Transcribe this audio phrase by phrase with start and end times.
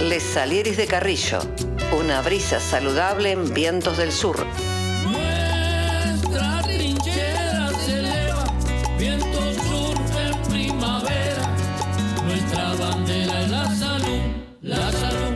[0.00, 1.38] Les Salieris de Carrillo,
[1.98, 4.44] una brisa saludable en vientos del sur.
[5.04, 8.44] Nuestra trinchera se eleva,
[8.98, 11.48] viento sur en primavera.
[12.26, 14.20] Nuestra bandera es la salud,
[14.60, 15.32] la salud.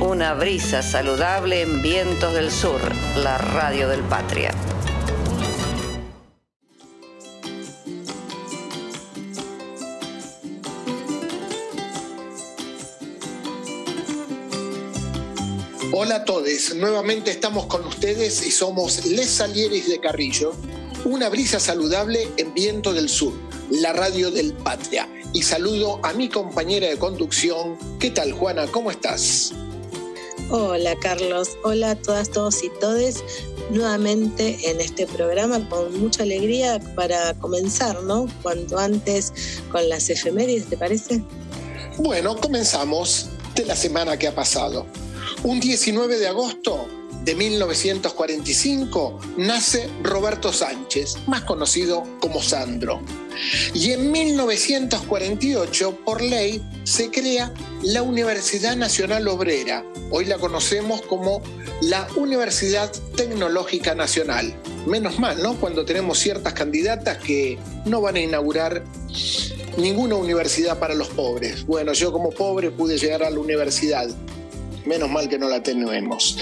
[0.00, 2.80] una brisa saludable en vientos del sur,
[3.16, 4.52] la radio del Patria.
[16.08, 20.54] Hola a todos, nuevamente estamos con ustedes y somos Les Salieres de Carrillo,
[21.04, 23.34] una brisa saludable en Viento del Sur,
[23.68, 25.06] la radio del Patria.
[25.34, 27.76] Y saludo a mi compañera de conducción.
[28.00, 28.66] ¿Qué tal, Juana?
[28.68, 29.52] ¿Cómo estás?
[30.48, 31.50] Hola, Carlos.
[31.62, 33.22] Hola a todas, todos y todes.
[33.68, 38.28] Nuevamente en este programa con mucha alegría para comenzar, ¿no?
[38.40, 41.22] Cuanto antes con las efemérides, ¿te parece?
[41.98, 44.86] Bueno, comenzamos de la semana que ha pasado.
[45.44, 46.88] Un 19 de agosto
[47.24, 53.00] de 1945 nace Roberto Sánchez, más conocido como Sandro.
[53.72, 59.84] Y en 1948, por ley, se crea la Universidad Nacional Obrera.
[60.10, 61.40] Hoy la conocemos como
[61.82, 64.52] la Universidad Tecnológica Nacional.
[64.86, 65.54] Menos mal, ¿no?
[65.60, 68.82] Cuando tenemos ciertas candidatas que no van a inaugurar
[69.76, 71.64] ninguna universidad para los pobres.
[71.64, 74.08] Bueno, yo como pobre pude llegar a la universidad
[74.88, 76.36] menos mal que no la tenemos.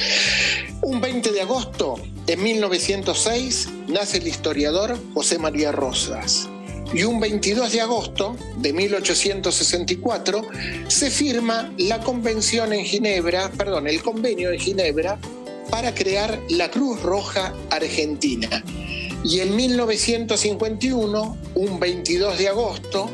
[0.83, 6.49] Un 20 de agosto de 1906 nace el historiador José María Rosas.
[6.95, 10.43] Y un 22 de agosto de 1864
[10.87, 15.19] se firma la convención en Ginebra, perdón, el convenio en Ginebra
[15.69, 18.63] para crear la Cruz Roja Argentina.
[19.25, 23.11] Y en 1951, un 22 de agosto,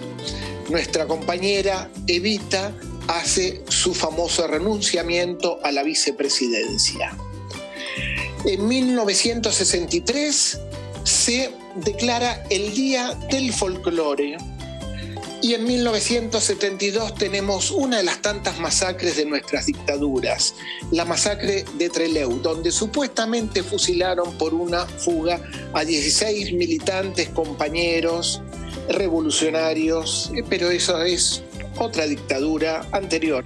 [0.69, 2.73] nuestra compañera Evita
[3.09, 7.17] hace su famoso renunciamiento a la vicepresidencia.
[8.45, 10.59] En 1963
[11.05, 14.37] se declara el Día del Folclore
[15.43, 20.55] y en 1972 tenemos una de las tantas masacres de nuestras dictaduras,
[20.93, 25.41] la masacre de Trelew, donde supuestamente fusilaron por una fuga
[25.73, 28.41] a 16 militantes, compañeros,
[28.89, 31.43] revolucionarios, eh, pero eso es
[31.79, 33.45] otra dictadura anterior.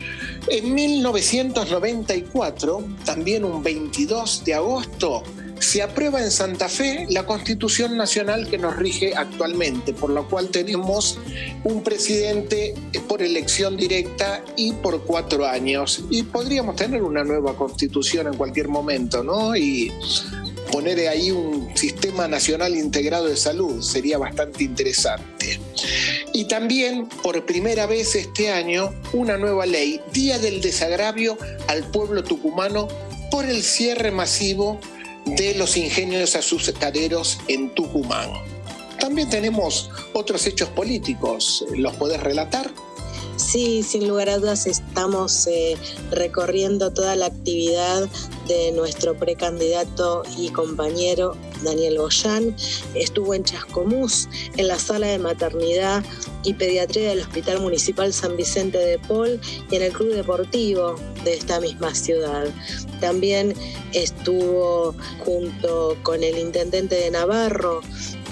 [0.48, 5.22] En 1994, también un 22 de agosto,
[5.58, 10.48] se aprueba en Santa Fe la constitución nacional que nos rige actualmente, por lo cual
[10.48, 11.18] tenemos
[11.64, 12.74] un presidente
[13.08, 16.04] por elección directa y por cuatro años.
[16.10, 19.56] Y podríamos tener una nueva constitución en cualquier momento, ¿no?
[19.56, 19.92] Y
[20.70, 25.60] poner ahí un sistema nacional integrado de salud sería bastante interesante.
[26.32, 31.38] Y también, por primera vez este año, una nueva ley, Día del Desagravio
[31.68, 32.88] al pueblo tucumano
[33.30, 34.80] por el cierre masivo
[35.24, 38.30] de los ingenios azucareros en Tucumán.
[39.00, 41.64] También tenemos otros hechos políticos.
[41.76, 42.70] ¿Los podés relatar?
[43.36, 45.76] Sí, sin lugar a dudas estamos eh,
[46.10, 48.08] recorriendo toda la actividad
[48.48, 52.56] de nuestro precandidato y compañero Daniel Boyán.
[52.94, 56.02] Estuvo en Chascomús, en la sala de maternidad
[56.44, 59.38] y pediatría del Hospital Municipal San Vicente de Paul
[59.70, 60.94] y en el Club Deportivo
[61.24, 62.46] de esta misma ciudad.
[63.00, 63.52] También
[63.92, 64.94] estuvo
[65.24, 67.82] junto con el intendente de Navarro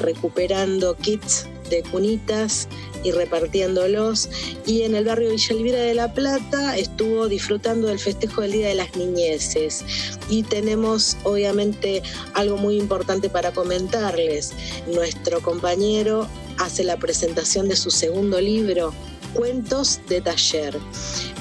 [0.01, 2.69] recuperando kits de cunitas
[3.05, 4.29] y repartiéndolos.
[4.67, 8.69] Y en el barrio Villa Elvira de La Plata estuvo disfrutando del festejo del Día
[8.69, 9.85] de las Niñeces.
[10.29, 12.03] Y tenemos obviamente
[12.33, 14.53] algo muy importante para comentarles.
[14.93, 16.27] Nuestro compañero
[16.59, 18.93] hace la presentación de su segundo libro,
[19.35, 20.79] Cuentos de Taller.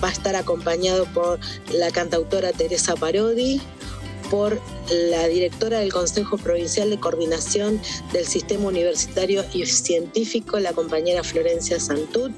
[0.03, 1.39] Va a estar acompañado por
[1.71, 3.61] la cantautora Teresa Parodi,
[4.29, 4.59] por
[4.89, 7.79] la directora del Consejo Provincial de Coordinación
[8.11, 12.31] del Sistema Universitario y Científico, la compañera Florencia Santut,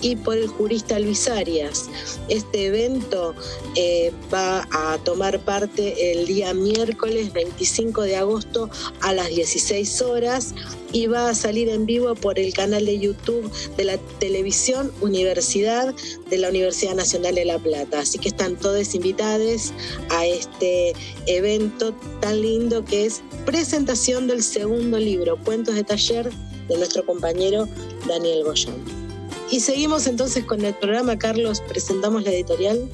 [0.00, 1.88] y por el jurista Luis Arias.
[2.28, 3.34] Este evento
[3.76, 10.54] eh, va a tomar parte el día miércoles 25 de agosto a las 16 horas
[10.92, 15.94] y va a salir en vivo por el canal de YouTube de la televisión Universidad
[16.28, 18.00] de la Universidad Nacional de La Plata.
[18.00, 19.72] Así que están todos invitados
[20.10, 20.92] a este
[21.26, 21.31] evento
[22.20, 26.30] tan lindo que es presentación del segundo libro, Cuentos de Taller,
[26.68, 27.68] de nuestro compañero
[28.06, 28.74] Daniel Goyán.
[29.50, 32.88] Y seguimos entonces con el programa, Carlos, presentamos la editorial.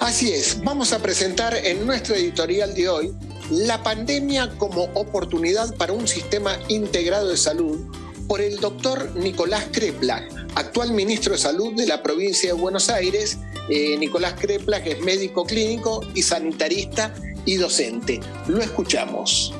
[0.00, 3.14] Así es, vamos a presentar en nuestro editorial de hoy
[3.50, 7.78] la pandemia como oportunidad para un sistema integrado de salud
[8.26, 10.24] por el doctor Nicolás Kreplach,
[10.54, 13.38] actual ministro de Salud de la provincia de Buenos Aires.
[13.68, 17.14] Eh, Nicolás Kreplach es médico clínico y sanitarista
[17.46, 18.20] y docente.
[18.48, 19.54] Lo escuchamos.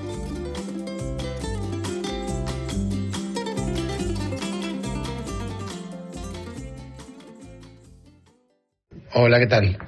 [9.17, 9.79] Hola, ¿qué tal?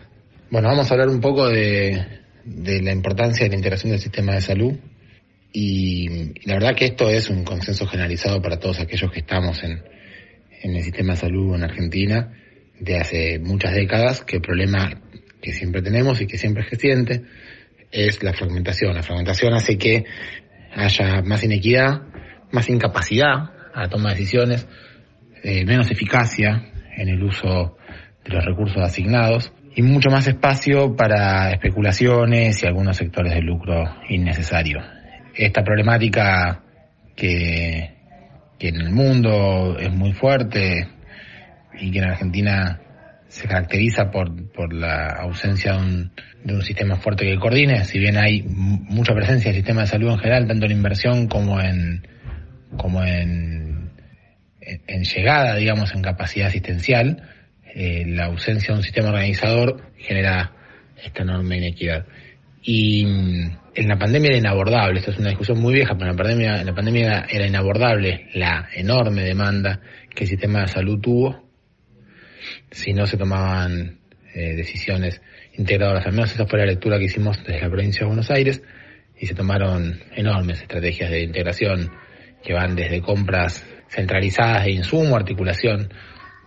[0.51, 4.41] Bueno, vamos a hablar un poco de, la importancia de la integración del sistema de
[4.41, 4.75] salud
[5.53, 9.83] y, la verdad que esto es un consenso generalizado para todos aquellos que estamos en,
[10.63, 12.33] en el sistema de salud en Argentina
[12.79, 15.01] de hace muchas décadas, que el problema
[15.41, 17.25] que siempre tenemos y que siempre es creciente
[17.91, 18.95] es la fragmentación.
[18.95, 20.05] La fragmentación hace que
[20.75, 22.03] haya más inequidad,
[22.53, 24.67] más incapacidad a toma de decisiones,
[25.43, 27.77] eh, menos eficacia en el uso
[28.25, 33.85] de los recursos asignados y mucho más espacio para especulaciones y algunos sectores de lucro
[34.09, 34.85] innecesarios.
[35.35, 36.63] Esta problemática
[37.15, 37.95] que,
[38.59, 40.89] que en el mundo es muy fuerte
[41.79, 42.81] y que en Argentina
[43.37, 46.13] se caracteriza por, por la ausencia de un,
[46.43, 50.13] de un sistema fuerte que coordine, si bien hay mucha presencia del sistema de salud
[50.13, 52.09] en general, tanto en inversión como en,
[52.79, 53.91] como en,
[54.63, 57.25] en llegada, digamos, en capacidad asistencial,
[57.75, 60.53] eh, la ausencia de un sistema organizador genera
[61.05, 62.07] esta enorme inequidad.
[62.63, 66.17] Y mm, en la pandemia era inabordable, esto es una discusión muy vieja, pero en
[66.17, 70.99] la pandemia, en la pandemia era inabordable la enorme demanda que el sistema de salud
[71.03, 71.46] tuvo
[72.71, 73.99] si no se tomaban
[74.35, 75.21] eh, decisiones
[75.55, 76.07] integradoras.
[76.07, 78.63] Al menos esa fue la lectura que hicimos desde la provincia de Buenos Aires
[79.19, 81.91] y se tomaron enormes estrategias de integración
[82.45, 85.89] que van desde compras centralizadas de insumo, articulación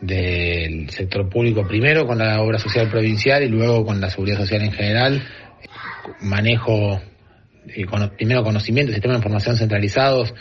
[0.02, 4.62] del sector público primero con la obra social provincial y luego con la seguridad social
[4.62, 5.24] en general,
[6.22, 7.02] manejo,
[7.76, 10.34] y primero conocimiento, sistema de información centralizados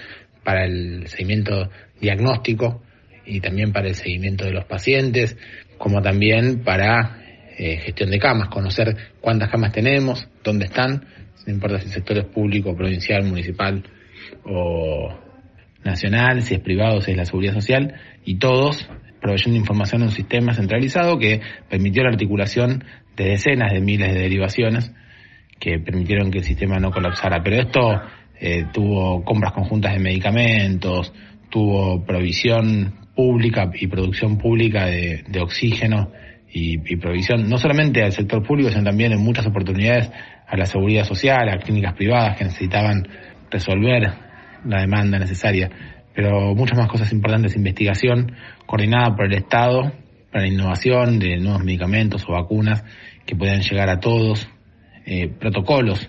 [0.45, 1.71] para el seguimiento
[2.01, 2.83] diagnóstico
[3.29, 5.37] y también para el seguimiento de los pacientes,
[5.77, 7.19] como también para
[7.59, 11.05] eh, gestión de camas, conocer cuántas camas tenemos, dónde están,
[11.47, 13.85] no importa si el sector es público, provincial, municipal
[14.45, 15.15] o
[15.85, 17.95] nacional, si es privado, si es la seguridad social,
[18.25, 18.89] y todos
[19.21, 22.85] proveyendo información en un sistema centralizado que permitió la articulación
[23.17, 24.93] de decenas de miles de derivaciones
[25.59, 27.43] que permitieron que el sistema no colapsara.
[27.43, 28.01] Pero esto
[28.41, 31.13] eh, tuvo compras conjuntas de medicamentos,
[31.51, 36.13] tuvo provisión pública y producción pública de, oxígeno
[36.53, 40.09] y, y, provisión no solamente al sector público, sino también en muchas oportunidades
[40.47, 43.09] a la seguridad social, a clínicas privadas que necesitaban
[43.51, 44.13] resolver
[44.65, 45.69] la demanda necesaria.
[46.15, 48.37] Pero muchas más cosas importantes, investigación
[48.67, 49.93] coordinada por el Estado
[50.31, 52.85] para la innovación de nuevos medicamentos o vacunas
[53.27, 54.49] que puedan llegar a todos,
[55.07, 56.09] eh, protocolos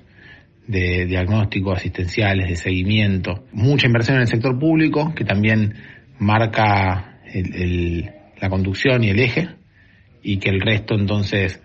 [0.68, 5.74] de diagnóstico, asistenciales, de seguimiento, mucha inversión en el sector público que también
[6.20, 7.20] marca
[8.42, 9.50] la conducción y el eje
[10.22, 11.62] y que el resto entonces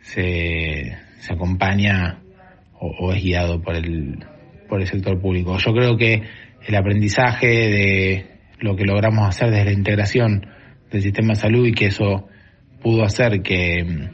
[0.00, 2.20] se, se acompaña
[2.78, 4.24] o, o, es guiado por el,
[4.68, 5.56] por el sector público.
[5.58, 6.22] Yo creo que
[6.66, 8.26] el aprendizaje de
[8.60, 10.46] lo que logramos hacer desde la integración
[10.90, 12.28] del sistema de salud y que eso
[12.80, 14.10] pudo hacer que,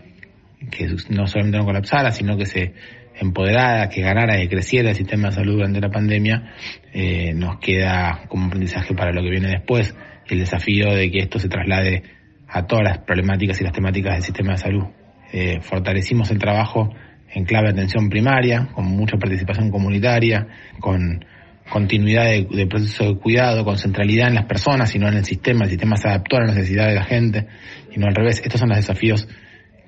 [0.71, 2.73] que no solamente no colapsara, sino que se
[3.21, 6.55] empoderara, que ganara, que creciera el sistema de salud durante la pandemia,
[6.93, 9.95] eh, nos queda como aprendizaje para lo que viene después,
[10.29, 12.03] el desafío de que esto se traslade
[12.49, 14.85] a todas las problemáticas y las temáticas del sistema de salud.
[15.33, 16.91] Eh, fortalecimos el trabajo
[17.35, 20.47] en clave de atención primaria, con mucha participación comunitaria,
[20.81, 21.25] con
[21.71, 25.65] continuidad de, proceso de cuidado, con centralidad en las personas y no en el sistema.
[25.65, 27.47] El sistema se adaptó a la necesidad de la gente
[27.91, 28.43] y no al revés.
[28.45, 29.27] Estos son los desafíos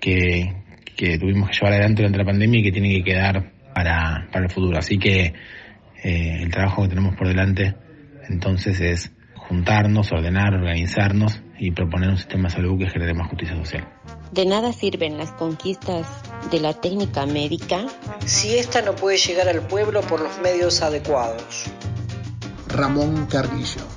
[0.00, 0.63] que,
[0.96, 4.44] que tuvimos que llevar adelante durante la pandemia y que tienen que quedar para, para
[4.44, 4.78] el futuro.
[4.78, 5.34] Así que
[6.02, 7.74] eh, el trabajo que tenemos por delante
[8.28, 13.56] entonces es juntarnos, ordenar, organizarnos y proponer un sistema de salud que genere más justicia
[13.56, 13.88] social.
[14.32, 16.06] De nada sirven las conquistas
[16.50, 17.86] de la técnica médica
[18.24, 21.70] si ésta no puede llegar al pueblo por los medios adecuados.
[22.68, 23.93] Ramón Carrillo.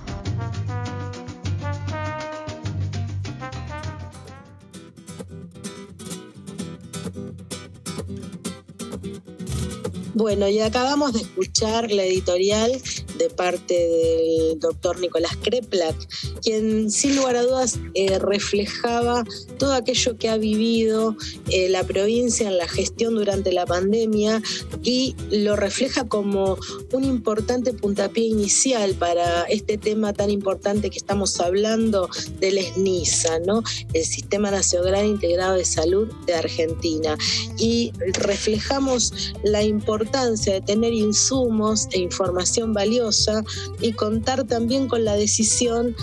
[10.18, 12.72] Bueno, y acabamos de escuchar la editorial
[13.20, 15.96] de parte del doctor Nicolás Kreplak,
[16.42, 19.24] quien sin lugar a dudas eh, reflejaba
[19.58, 21.16] todo aquello que ha vivido
[21.50, 24.42] eh, la provincia en la gestión durante la pandemia
[24.84, 26.58] y lo refleja como
[26.92, 33.64] un importante puntapié inicial para este tema tan importante que estamos hablando del SNISA, ¿no?
[33.94, 37.18] el Sistema Nacional Integrado de Salud de Argentina.
[37.58, 43.44] Y reflejamos la importancia de tener insumos e información valiosa
[43.82, 45.96] y contar también con la decisión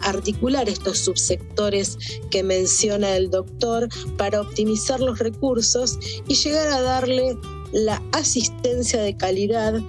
[0.00, 1.98] articular estos subsectores
[2.30, 7.36] que menciona el doctor para optimizar los recursos y llegar a darle
[7.72, 9.80] la asistencia de calidad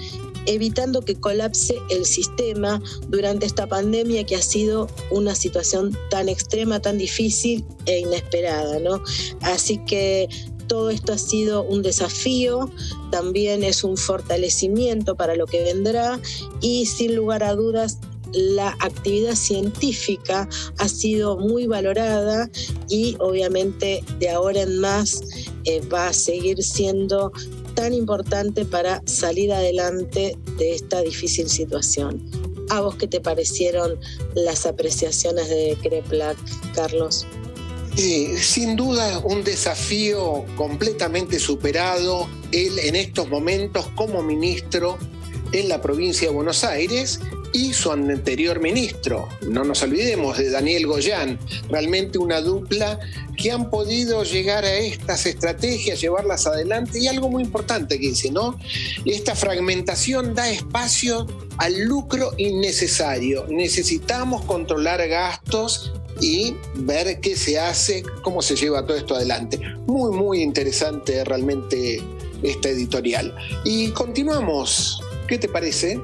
[0.46, 6.82] evitando que colapse el sistema durante esta pandemia que ha sido una situación tan extrema,
[6.82, 9.04] tan difícil e inesperada, ¿no?
[9.42, 10.28] Así que
[10.68, 12.72] todo esto ha sido un desafío,
[13.12, 16.20] también es un fortalecimiento para lo que vendrá
[16.62, 18.00] y sin lugar a dudas
[18.34, 20.48] la actividad científica
[20.78, 22.50] ha sido muy valorada
[22.90, 25.22] y obviamente de ahora en más
[25.66, 27.32] eh, va a seguir siendo
[27.76, 32.22] tan importante para salir adelante de esta difícil situación.
[32.70, 34.00] ¿A vos qué te parecieron
[34.36, 36.38] las apreciaciones de Kreplak,
[36.74, 37.26] Carlos?
[37.96, 42.30] Sin duda un desafío completamente superado.
[42.54, 44.98] Él en estos momentos como ministro
[45.52, 47.20] en la provincia de Buenos Aires
[47.54, 49.28] y su anterior ministro.
[49.48, 51.40] No nos olvidemos de Daniel Goyán,
[51.70, 53.00] realmente una dupla
[53.38, 58.32] que han podido llegar a estas estrategias, llevarlas adelante y algo muy importante que dice,
[58.32, 58.58] ¿no?
[59.06, 61.28] Esta fragmentación da espacio
[61.58, 63.46] al lucro innecesario.
[63.50, 69.60] Necesitamos controlar gastos y ver qué se hace, cómo se lleva todo esto adelante.
[69.88, 72.02] Muy, muy interesante realmente
[72.44, 73.36] esta editorial.
[73.64, 75.02] Y continuamos.
[75.28, 76.00] ¿Qué te parece?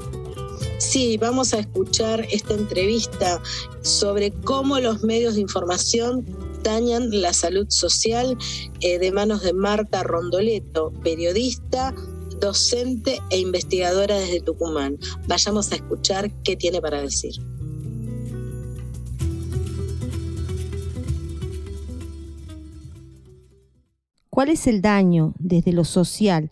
[0.97, 3.39] Sí, vamos a escuchar esta entrevista
[3.83, 6.25] sobre cómo los medios de información
[6.63, 8.35] dañan la salud social
[8.81, 11.93] eh, de manos de Marta Rondoleto, periodista,
[12.41, 14.97] docente e investigadora desde Tucumán.
[15.27, 17.35] Vayamos a escuchar qué tiene para decir.
[24.31, 26.49] ¿Cuál es el daño desde lo social,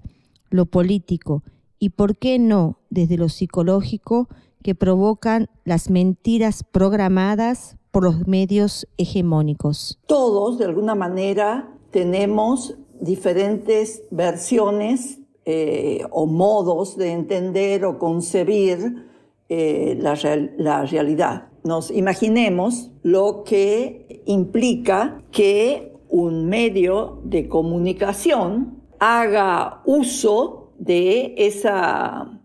[0.51, 1.41] lo político
[1.79, 4.27] y, por qué no, desde lo psicológico
[4.63, 9.99] que provocan las mentiras programadas por los medios hegemónicos.
[10.07, 19.05] Todos, de alguna manera, tenemos diferentes versiones eh, o modos de entender o concebir
[19.49, 20.15] eh, la,
[20.57, 21.49] la realidad.
[21.63, 32.39] Nos imaginemos lo que implica que un medio de comunicación haga uso de esa,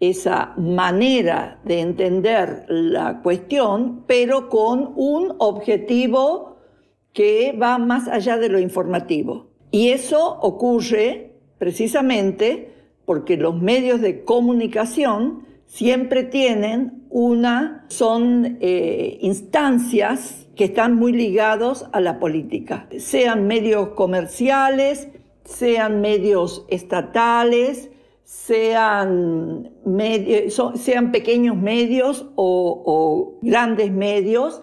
[0.00, 6.56] esa manera de entender la cuestión, pero con un objetivo
[7.12, 9.48] que va más allá de lo informativo.
[9.70, 12.72] Y eso ocurre precisamente
[13.04, 21.86] porque los medios de comunicación siempre tienen una, son eh, instancias que están muy ligados
[21.92, 25.08] a la política, sean medios comerciales,
[25.44, 27.89] sean medios estatales,
[28.30, 29.72] sean,
[31.10, 34.62] pequeños medios o, grandes medios,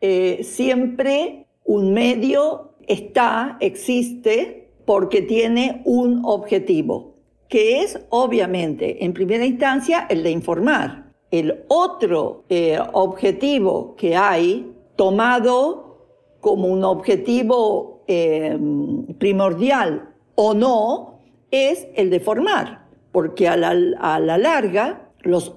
[0.00, 7.16] eh, siempre un medio está, existe, porque tiene un objetivo,
[7.48, 11.12] que es obviamente, en primera instancia, el de informar.
[11.32, 16.06] El otro eh, objetivo que hay, tomado
[16.38, 18.56] como un objetivo eh,
[19.18, 22.79] primordial o no es el de formar,
[23.12, 25.54] porque a la, larga los,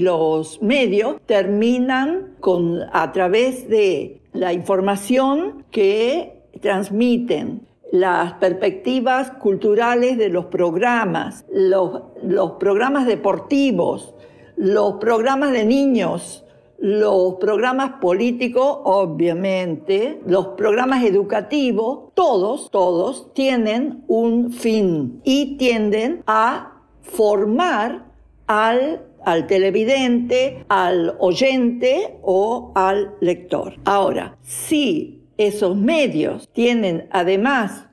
[0.00, 10.28] los medios terminan con, a través de la información que transmiten, las perspectivas culturales de
[10.28, 14.14] los programas, los, los programas deportivos,
[14.56, 16.44] los programas de niños,
[16.78, 26.79] los programas políticos, obviamente, los programas educativos, todos, todos tienen un fin y tienden a
[27.12, 28.06] formar
[28.46, 33.76] al, al televidente, al oyente o al lector.
[33.84, 37.86] Ahora, si esos medios tienen además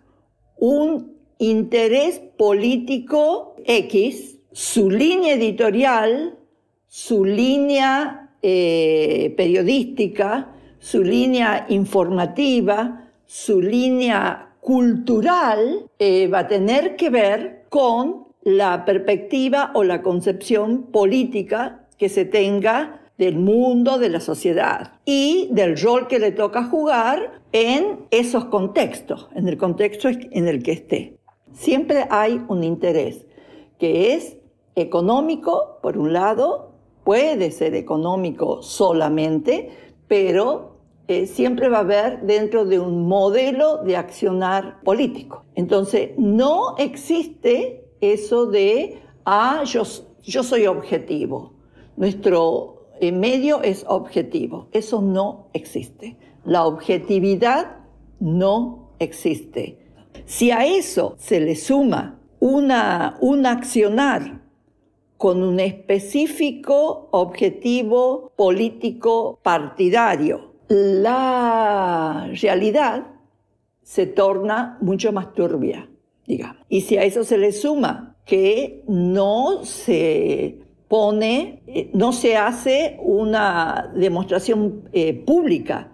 [0.58, 6.38] un interés político X, su línea editorial,
[6.88, 17.10] su línea eh, periodística, su línea informativa, su línea cultural, eh, va a tener que
[17.10, 24.22] ver con la perspectiva o la concepción política que se tenga del mundo, de la
[24.22, 30.48] sociedad y del rol que le toca jugar en esos contextos, en el contexto en
[30.48, 31.18] el que esté.
[31.52, 33.26] Siempre hay un interés
[33.80, 34.38] que es
[34.76, 36.72] económico, por un lado,
[37.04, 39.72] puede ser económico solamente,
[40.08, 40.78] pero
[41.10, 45.44] eh, siempre va a haber dentro de un modelo de accionar político.
[45.54, 51.54] Entonces, no existe eso de, ah, yo, soy objetivo.
[51.96, 54.68] Nuestro en medio es objetivo.
[54.72, 56.18] Eso no existe.
[56.46, 57.78] La objetividad
[58.20, 59.80] no existe.
[60.26, 64.42] Si a eso se le suma una, un accionar
[65.18, 73.08] con un específico objetivo político partidario, la realidad
[73.82, 75.90] se torna mucho más turbia,
[76.70, 82.98] Y si a eso se le suma que no se pone, eh, no se hace
[83.02, 85.92] una demostración eh, pública,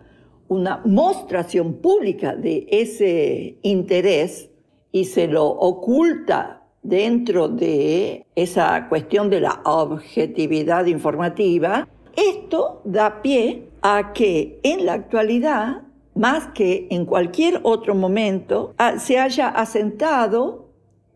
[0.48, 4.50] una mostración pública de ese interés
[4.92, 13.70] y se lo oculta dentro de esa cuestión de la objetividad informativa, esto da pie
[13.82, 15.84] a que en la actualidad,
[16.16, 20.64] más que en cualquier otro momento, ah, se haya asentado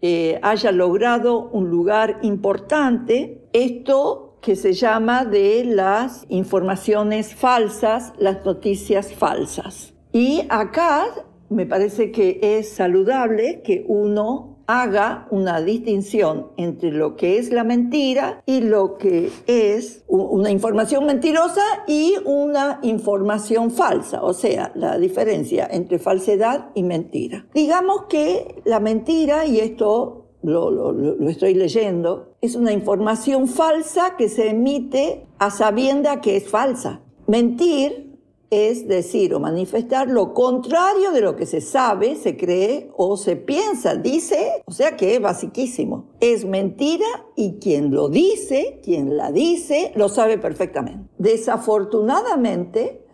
[0.02, 8.46] eh, haya logrado un lugar importante, esto que se llama de las informaciones falsas, las
[8.46, 9.96] noticias falsas.
[10.14, 11.06] Y acá
[11.50, 17.64] me parece que es saludable que uno haga una distinción entre lo que es la
[17.64, 24.98] mentira y lo que es una información mentirosa y una información falsa, o sea, la
[24.98, 27.48] diferencia entre falsedad y mentira.
[27.54, 34.28] Digamos que la mentira, y esto lo, lo, estoy leyendo, es una información falsa que
[34.28, 37.02] se emite a sabienda que es falsa.
[37.28, 38.07] Mentir
[38.50, 43.36] es decir o manifestar lo contrario de lo que se sabe, se cree o se
[43.36, 46.06] piensa, dice, o sea que es basiquísimo.
[46.20, 51.10] Es mentira y quien lo dice, quien la dice, lo sabe perfectamente.
[51.18, 53.06] Desafortunadamente,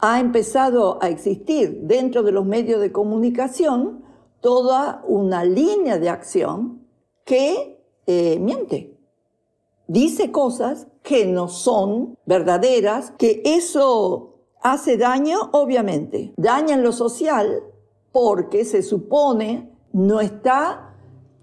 [0.00, 4.04] ha empezado a existir dentro de los medios de comunicación
[4.40, 6.86] toda una línea de acción
[7.24, 8.96] que eh, miente.
[9.88, 14.35] Dice cosas que no son verdaderas, que eso
[14.72, 16.32] hace daño, obviamente.
[16.36, 17.62] Daña en lo social
[18.10, 20.94] porque se supone no está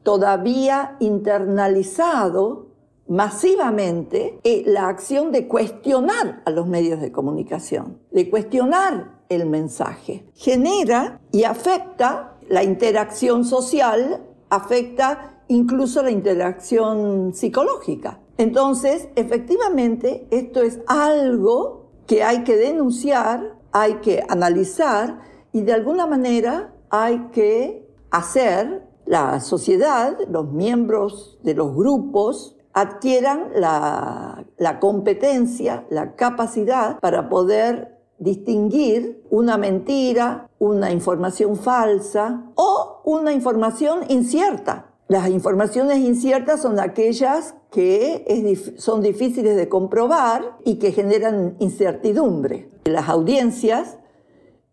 [0.04, 2.68] todavía internalizado
[3.08, 10.26] masivamente la acción de cuestionar a los medios de comunicación, de cuestionar el mensaje.
[10.34, 18.20] Genera y afecta la interacción social, afecta incluso la interacción psicológica.
[18.38, 25.20] Entonces, efectivamente, esto es algo que hay que denunciar, hay que analizar
[25.52, 33.50] y de alguna manera hay que hacer la sociedad, los miembros de los grupos, adquieran
[33.56, 43.34] la, la competencia, la capacidad para poder distinguir una mentira, una información falsa o una
[43.34, 44.93] información incierta.
[45.08, 52.70] Las informaciones inciertas son aquellas que son difíciles de comprobar y que generan incertidumbre.
[52.86, 53.98] Las audiencias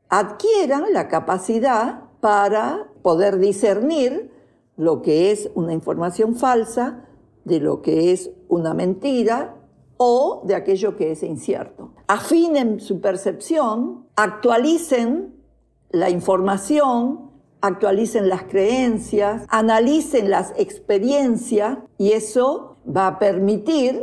[0.08, 4.30] adquieran la capacidad para poder discernir
[4.76, 7.04] lo que es una información falsa
[7.44, 9.56] de lo que es una mentira
[9.96, 11.92] o de aquello que es incierto.
[12.06, 15.34] Afinen su percepción, actualicen
[15.90, 17.29] la información
[17.60, 24.02] actualicen las creencias, analicen las experiencias y eso va a permitir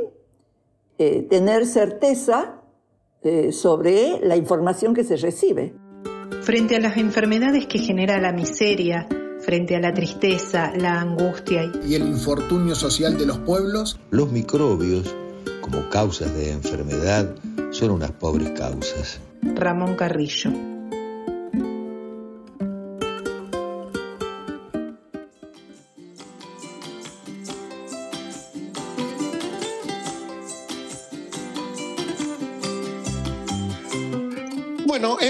[0.98, 2.62] eh, tener certeza
[3.24, 5.74] eh, sobre la información que se recibe.
[6.42, 9.08] Frente a las enfermedades que genera la miseria,
[9.42, 15.14] frente a la tristeza, la angustia y el infortunio social de los pueblos, los microbios,
[15.62, 17.36] como causas de enfermedad,
[17.72, 19.20] son unas pobres causas.
[19.42, 20.77] Ramón Carrillo.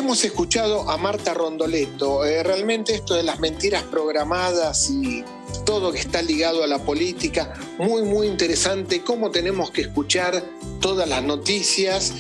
[0.08, 2.24] Hemos escuchado a Marta Rondoleto.
[2.24, 5.22] Eh, realmente esto de las mentiras programadas y
[5.66, 10.42] todo que está ligado a la política, muy, muy interesante, cómo tenemos que escuchar
[10.80, 12.14] todas las noticias,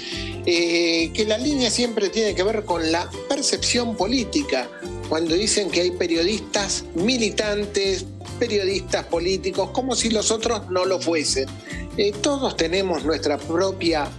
[0.46, 4.70] eh, que la línea siempre tiene que ver con la percepción política,
[5.08, 8.06] cuando dicen que hay periodistas militantes
[8.38, 11.48] periodistas políticos, como si los otros no lo fuesen.
[11.96, 14.12] Eh, todos tenemos nuestra propia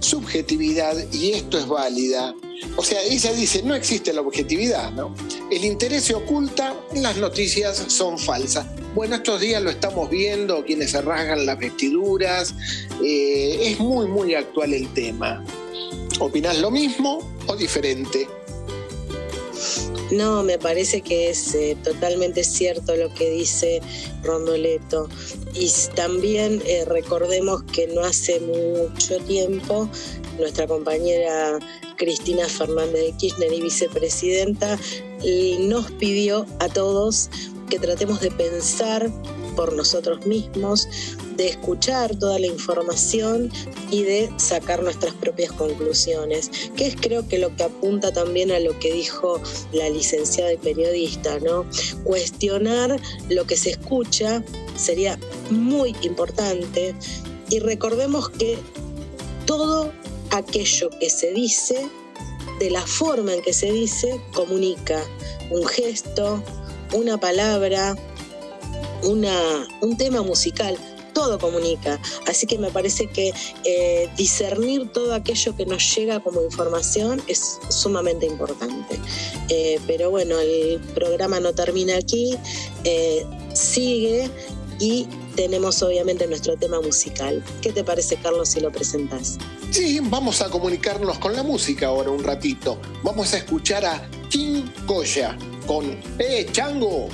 [0.00, 2.34] subjetividad y esto es válida.
[2.76, 5.14] O sea, ella dice, no existe la objetividad, ¿no?
[5.50, 8.66] El interés se oculta, las noticias son falsas.
[8.94, 12.54] Bueno, estos días lo estamos viendo, quienes se rasgan las vestiduras,
[13.02, 15.44] eh, es muy, muy actual el tema.
[16.18, 18.28] ¿Opinás lo mismo o diferente?
[20.12, 23.80] No, me parece que es eh, totalmente cierto lo que dice
[24.22, 25.08] Rondoleto.
[25.54, 29.88] Y también eh, recordemos que no hace mucho tiempo
[30.38, 31.58] nuestra compañera
[31.96, 34.78] Cristina Fernández de Kirchner y vicepresidenta
[35.60, 37.30] nos pidió a todos
[37.70, 39.10] que tratemos de pensar
[39.56, 40.88] por nosotros mismos,
[41.36, 43.50] de escuchar toda la información
[43.90, 48.58] y de sacar nuestras propias conclusiones, que es creo que lo que apunta también a
[48.58, 49.40] lo que dijo
[49.72, 51.66] la licenciada y periodista, ¿no?
[52.04, 54.42] Cuestionar lo que se escucha
[54.76, 55.18] sería
[55.50, 56.94] muy importante
[57.48, 58.58] y recordemos que
[59.46, 59.92] todo
[60.32, 61.88] aquello que se dice,
[62.58, 65.02] de la forma en que se dice, comunica
[65.50, 66.42] un gesto,
[66.92, 67.96] una palabra,
[69.04, 70.76] una, un tema musical,
[71.12, 72.00] todo comunica.
[72.26, 73.32] Así que me parece que
[73.64, 78.98] eh, discernir todo aquello que nos llega como información es sumamente importante.
[79.48, 82.36] Eh, pero bueno, el programa no termina aquí,
[82.84, 84.30] eh, sigue
[84.78, 87.42] y tenemos obviamente nuestro tema musical.
[87.60, 89.38] ¿Qué te parece, Carlos, si lo presentas?
[89.70, 92.78] Sí, vamos a comunicarnos con la música ahora un ratito.
[93.02, 95.84] Vamos a escuchar a King Koya con
[96.18, 97.08] ¡Eh, Chango!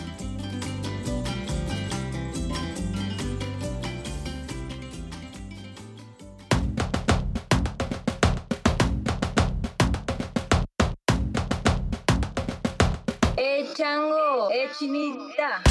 [13.37, 14.51] ¡Eh, Chango!
[14.51, 15.63] ¡Eh, Chinita!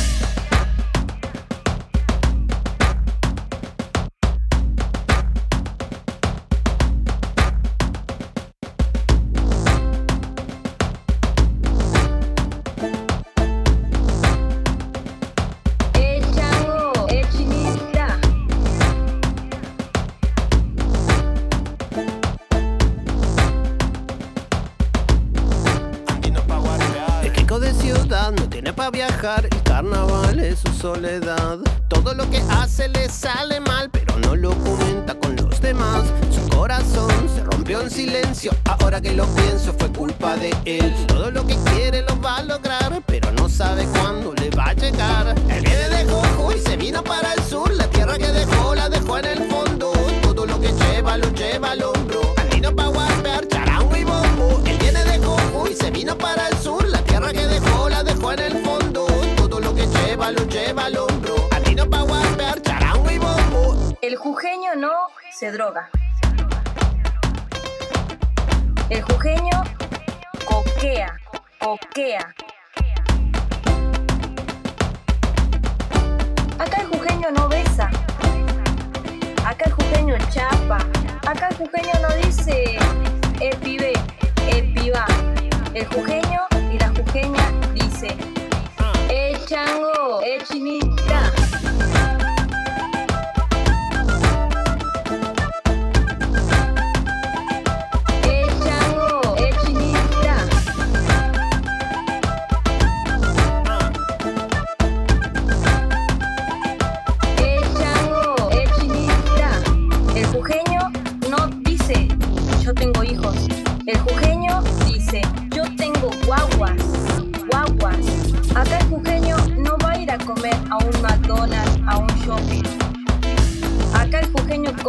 [40.67, 40.93] Él.
[41.07, 44.73] Todo lo que quiere lo va a lograr, pero no sabe cuándo le va a
[44.73, 45.35] llegar.
[45.49, 48.89] Él viene de Jojo y se vino para el sur, la tierra que dejó la
[48.89, 49.91] dejó en el fondo.
[50.21, 52.33] Todo lo que lleva lo lleva al hombro.
[52.37, 54.61] Andino pa' guapear, charango y bombo.
[54.65, 58.03] Él viene de Jojo y se vino para el sur, la tierra que dejó la
[58.03, 59.07] dejó en el fondo.
[59.37, 61.47] Todo lo que lleva lo lleva al hombro.
[61.55, 63.97] Andino pa' guapear, charango y bombo.
[64.01, 64.91] El jujeño no
[65.31, 65.89] se droga.
[68.89, 69.63] El jujeño
[70.77, 71.19] coquea,
[71.59, 72.35] coquea.
[76.59, 77.89] Acá el jujeño no besa.
[79.43, 80.77] Acá el jujeño chapa.
[81.25, 82.77] Acá el jujeño no dice
[83.41, 83.93] el pibe,
[84.51, 85.05] el piba.
[85.73, 88.15] El jujeño y la jujeña dice
[89.09, 91.33] el chango, el chinita.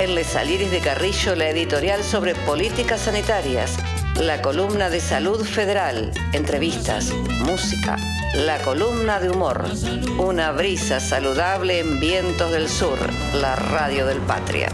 [0.00, 3.78] En Les Salieres de Carrillo, la editorial sobre políticas sanitarias,
[4.16, 7.12] la columna de salud federal, entrevistas,
[7.46, 7.96] música,
[8.34, 9.66] la columna de humor,
[10.18, 12.98] una brisa saludable en vientos del sur,
[13.34, 14.68] la radio del Patria.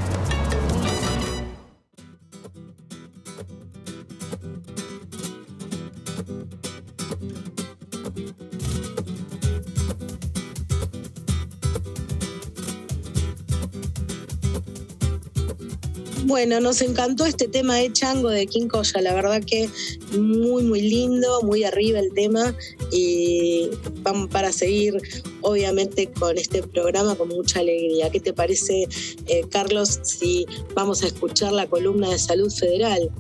[16.38, 18.68] Bueno, nos encantó este tema de Chango de King
[19.02, 19.68] la verdad que
[20.16, 22.54] muy, muy lindo, muy arriba el tema
[22.92, 23.68] y
[24.02, 25.02] vamos para seguir
[25.40, 28.08] obviamente con este programa con mucha alegría.
[28.10, 28.86] ¿Qué te parece,
[29.26, 30.46] eh, Carlos, si
[30.76, 33.10] vamos a escuchar la columna de salud federal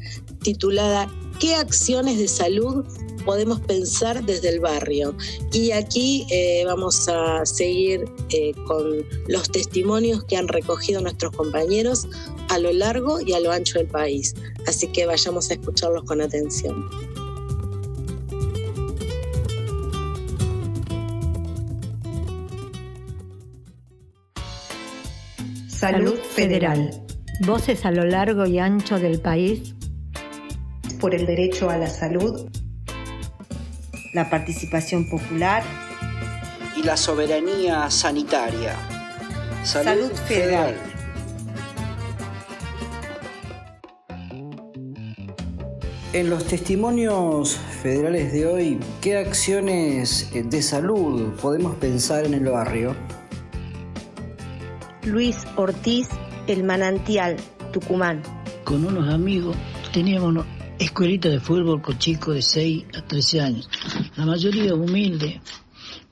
[0.44, 2.84] titulada ¿Qué acciones de salud
[3.24, 5.16] podemos pensar desde el barrio?
[5.52, 12.08] Y aquí eh, vamos a seguir eh, con los testimonios que han recogido nuestros compañeros
[12.48, 14.34] a lo largo y a lo ancho del país.
[14.66, 16.90] Así que vayamos a escucharlos con atención.
[25.68, 26.90] Salud Federal.
[27.46, 29.76] Voces a lo largo y ancho del país
[31.00, 32.48] por el derecho a la salud,
[34.14, 35.62] La participación popular.
[36.76, 38.76] y la soberanía sanitaria.
[39.64, 40.76] Salud Federal.
[46.12, 52.94] En los testimonios federales de hoy, ¿qué acciones de salud podemos pensar en el barrio?
[55.04, 56.08] Luis Ortiz,
[56.46, 57.36] El Manantial,
[57.72, 58.22] Tucumán.
[58.64, 59.56] Con unos amigos
[59.92, 60.46] teníamos
[60.78, 63.68] escuelita de fútbol con chicos de 6 a 13 años.
[64.16, 65.40] La mayoría humilde,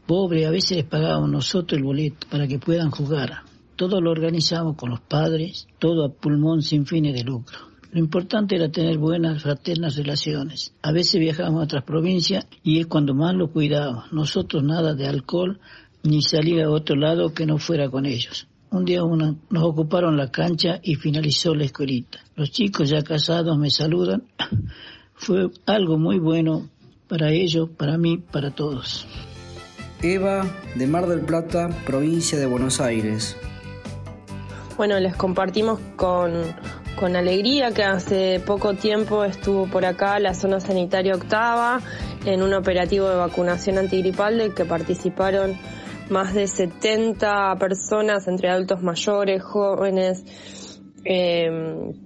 [0.06, 3.42] pobre, a veces les pagábamos nosotros el boleto para que puedan jugar.
[3.76, 7.58] Todo lo organizamos con los padres, todo a pulmón sin fines de lucro.
[7.92, 10.74] Lo importante era tener buenas, fraternas relaciones.
[10.82, 14.12] A veces viajábamos a otras provincias y es cuando más lo cuidábamos.
[14.12, 15.60] Nosotros nada de alcohol
[16.02, 18.48] ni salir a otro lado que no fuera con ellos.
[18.70, 22.18] Un día una- nos ocuparon la cancha y finalizó la escuelita.
[22.34, 24.24] Los chicos ya casados me saludan.
[25.14, 26.68] Fue algo muy bueno
[27.08, 29.06] para ellos, para mí, para todos.
[30.02, 33.36] Eva, de Mar del Plata, provincia de Buenos Aires.
[34.76, 36.32] Bueno, les compartimos con,
[36.96, 41.80] con alegría que hace poco tiempo estuvo por acá la zona sanitaria octava
[42.26, 45.54] en un operativo de vacunación antigripal del que participaron
[46.10, 50.24] más de 70 personas entre adultos mayores, jóvenes,
[51.04, 51.48] eh,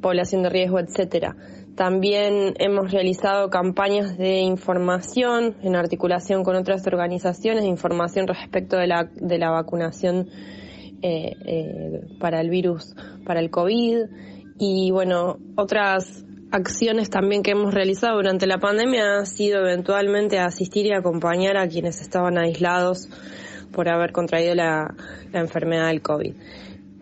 [0.00, 1.36] población de riesgo, etcétera.
[1.76, 8.86] También hemos realizado campañas de información en articulación con otras organizaciones de información respecto de
[8.86, 10.28] la, de la vacunación
[11.02, 13.96] eh, eh, para el virus, para el COVID.
[14.58, 20.86] Y bueno, otras acciones también que hemos realizado durante la pandemia ha sido eventualmente asistir
[20.86, 23.08] y acompañar a quienes estaban aislados
[23.72, 24.94] por haber contraído la,
[25.32, 26.34] la enfermedad del COVID.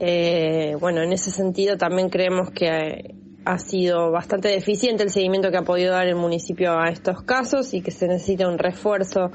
[0.00, 5.56] Eh, bueno, en ese sentido también creemos que ha sido bastante deficiente el seguimiento que
[5.56, 9.30] ha podido dar el municipio a estos casos y que se necesita un refuerzo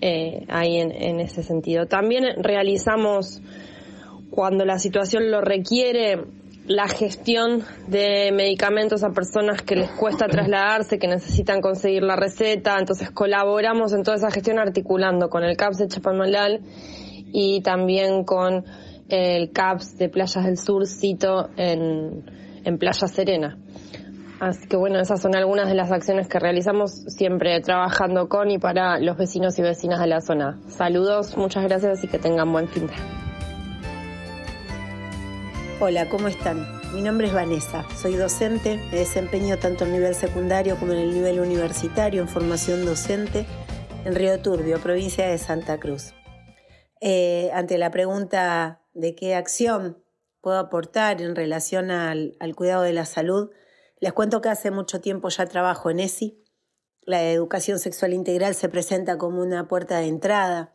[0.00, 1.86] eh, ahí en, en ese sentido.
[1.86, 3.40] También realizamos,
[4.30, 6.22] cuando la situación lo requiere,
[6.66, 12.78] la gestión de medicamentos a personas que les cuesta trasladarse, que necesitan conseguir la receta,
[12.78, 16.60] entonces colaboramos en toda esa gestión articulando con el CAPS de Chapamalal
[17.32, 18.64] y también con
[19.08, 22.24] el CAPS de Playas del Sur, Cito, en,
[22.64, 23.58] en Playa Serena.
[24.38, 28.58] Así que bueno, esas son algunas de las acciones que realizamos siempre trabajando con y
[28.58, 30.58] para los vecinos y vecinas de la zona.
[30.68, 33.25] Saludos, muchas gracias y que tengan buen fin de
[35.78, 36.66] Hola, ¿cómo están?
[36.94, 41.12] Mi nombre es Vanessa, soy docente, me desempeño tanto en nivel secundario como en el
[41.12, 43.44] nivel universitario en formación docente
[44.06, 46.14] en Río Turbio, provincia de Santa Cruz.
[47.02, 50.02] Eh, ante la pregunta de qué acción
[50.40, 53.50] puedo aportar en relación al, al cuidado de la salud,
[54.00, 56.42] les cuento que hace mucho tiempo ya trabajo en ESI.
[57.02, 60.74] La educación sexual integral se presenta como una puerta de entrada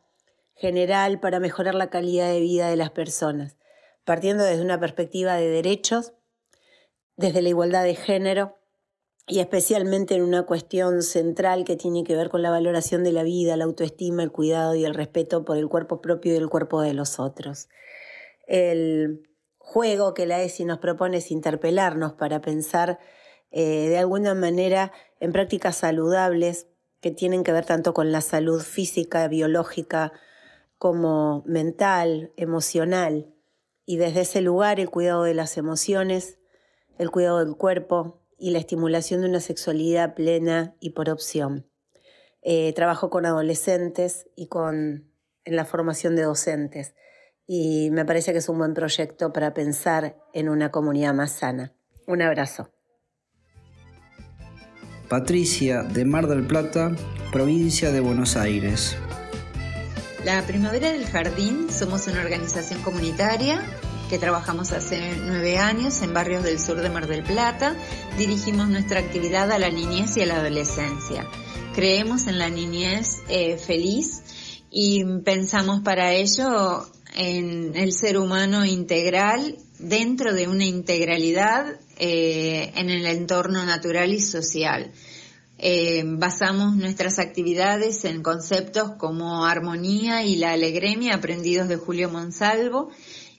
[0.54, 3.58] general para mejorar la calidad de vida de las personas
[4.04, 6.14] partiendo desde una perspectiva de derechos,
[7.18, 8.58] desde la igualdad de género
[9.28, 13.24] y especialmente en una cuestión central que tiene que ver con la valoración de la
[13.24, 16.82] vida, la autoestima, el cuidado y el respeto por el cuerpo propio y el cuerpo
[16.82, 17.70] de los otros.
[18.48, 23.00] El juego que la ESI nos propone es interpelarnos para pensar
[23.52, 26.68] eh, de alguna manera en prácticas saludables
[27.00, 30.14] que tienen que ver tanto con la salud física, biológica,
[30.78, 33.31] como mental, emocional.
[33.92, 36.40] Y desde ese lugar el cuidado de las emociones,
[36.98, 41.68] el cuidado del cuerpo y la estimulación de una sexualidad plena y por opción.
[42.42, 45.12] Eh, trabajo con adolescentes y con,
[45.44, 46.96] en la formación de docentes
[47.46, 51.74] y me parece que es un buen proyecto para pensar en una comunidad más sana.
[52.08, 52.72] Un abrazo.
[55.10, 56.96] Patricia de Mar del Plata,
[57.34, 58.96] provincia de Buenos Aires.
[60.24, 63.60] La Primavera del Jardín somos una organización comunitaria
[64.08, 67.76] que trabajamos hace nueve años en barrios del sur de Mar del Plata.
[68.20, 71.28] Dirigimos nuestra actividad a la niñez y a la adolescencia.
[71.74, 74.22] Creemos en la niñez eh, feliz
[74.70, 82.92] y pensamos para ello en el ser humano integral dentro de una integralidad eh, en
[82.92, 84.92] el entorno natural y social
[85.64, 92.90] eh, basamos nuestras actividades en conceptos como armonía y la alegremia aprendidos de Julio Monsalvo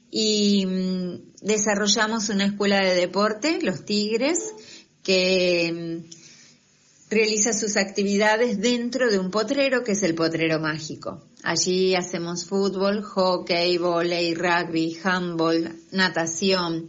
[0.08, 4.54] y mm, desarrollamos una escuela de deporte, Los Tigres,
[5.02, 11.24] que mm, realiza sus actividades dentro de un potrero que es el potrero mágico.
[11.42, 16.88] Allí hacemos fútbol, hockey, volei, rugby, handball, natación,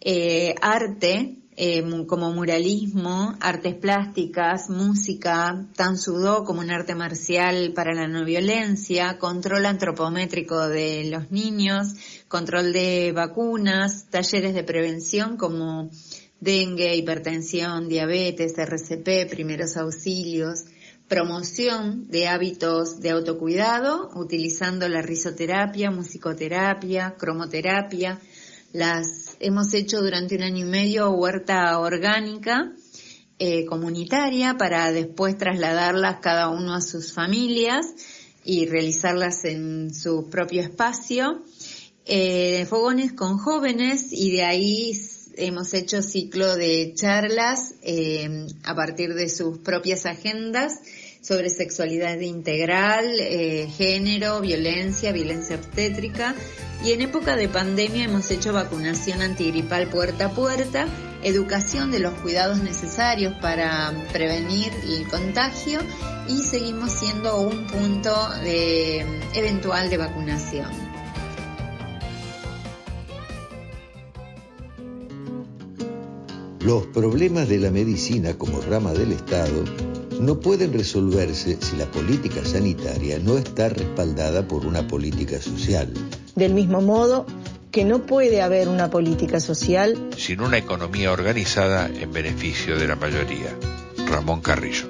[0.00, 7.92] eh, arte eh, como muralismo, artes plásticas, música, tan sudó como un arte marcial para
[7.92, 11.88] la no violencia, control antropométrico de los niños,
[12.28, 15.90] control de vacunas, talleres de prevención como
[16.40, 20.64] dengue, hipertensión, diabetes, RCP, primeros auxilios,
[21.08, 28.18] promoción de hábitos de autocuidado utilizando la risoterapia, musicoterapia, cromoterapia.
[28.72, 32.72] Las hemos hecho durante un año y medio huerta orgánica
[33.38, 37.86] eh, comunitaria para después trasladarlas cada uno a sus familias
[38.44, 41.42] y realizarlas en su propio espacio.
[42.04, 44.92] Eh, fogones con jóvenes y de ahí
[45.36, 50.74] hemos hecho ciclo de charlas eh, a partir de sus propias agendas
[51.20, 56.34] sobre sexualidad integral, eh, género, violencia, violencia obstétrica
[56.82, 60.86] y en época de pandemia hemos hecho vacunación antigripal puerta a puerta,
[61.22, 65.80] educación de los cuidados necesarios para prevenir el contagio
[66.26, 69.00] y seguimos siendo un punto de,
[69.34, 70.70] eventual de vacunación.
[76.60, 79.64] Los problemas de la medicina como rama del Estado
[80.20, 85.92] no pueden resolverse si la política sanitaria no está respaldada por una política social.
[86.36, 87.26] Del mismo modo
[87.70, 92.96] que no puede haber una política social sin una economía organizada en beneficio de la
[92.96, 93.56] mayoría.
[94.06, 94.88] Ramón Carrillo.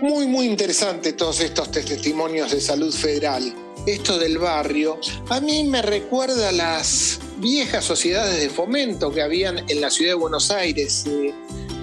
[0.00, 3.63] Muy, muy interesante todos estos testimonios de salud federal.
[3.86, 9.58] Esto del barrio, a mí me recuerda a las viejas sociedades de fomento que habían
[9.68, 11.04] en la ciudad de Buenos Aires.
[11.06, 11.34] Eh,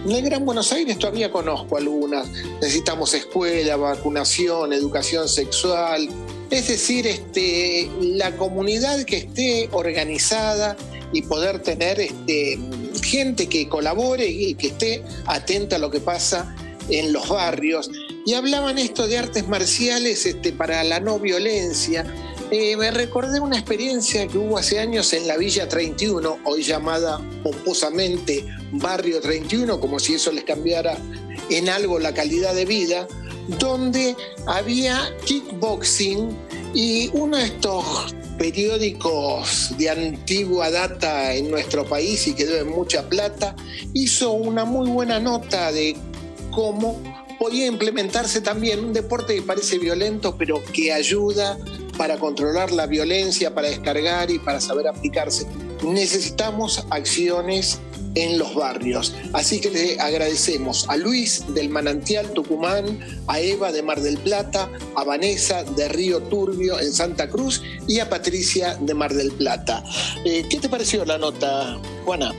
[0.05, 2.27] en el Gran Buenos Aires todavía conozco algunas.
[2.59, 6.09] Necesitamos escuela, vacunación, educación sexual.
[6.49, 10.75] Es decir, este, la comunidad que esté organizada
[11.13, 12.57] y poder tener este,
[13.03, 16.55] gente que colabore y que esté atenta a lo que pasa
[16.89, 17.91] en los barrios
[18.25, 22.05] y hablaban esto de artes marciales este, para la no violencia.
[22.51, 27.21] Eh, me recordé una experiencia que hubo hace años en la Villa 31, hoy llamada
[27.43, 30.97] pomposamente Barrio 31, como si eso les cambiara
[31.49, 33.07] en algo la calidad de vida,
[33.59, 34.15] donde
[34.47, 36.37] había kickboxing
[36.73, 43.07] y uno de estos periódicos de antigua data en nuestro país y que deben mucha
[43.07, 43.55] plata,
[43.93, 45.95] hizo una muy buena nota de
[46.51, 46.99] cómo
[47.41, 51.57] podía implementarse también un deporte que parece violento, pero que ayuda
[51.97, 55.47] para controlar la violencia, para descargar y para saber aplicarse.
[55.83, 57.79] Necesitamos acciones
[58.13, 59.15] en los barrios.
[59.33, 64.69] Así que le agradecemos a Luis del Manantial Tucumán, a Eva de Mar del Plata,
[64.95, 69.83] a Vanessa de Río Turbio en Santa Cruz y a Patricia de Mar del Plata.
[70.25, 72.35] Eh, ¿Qué te pareció la nota, Juana?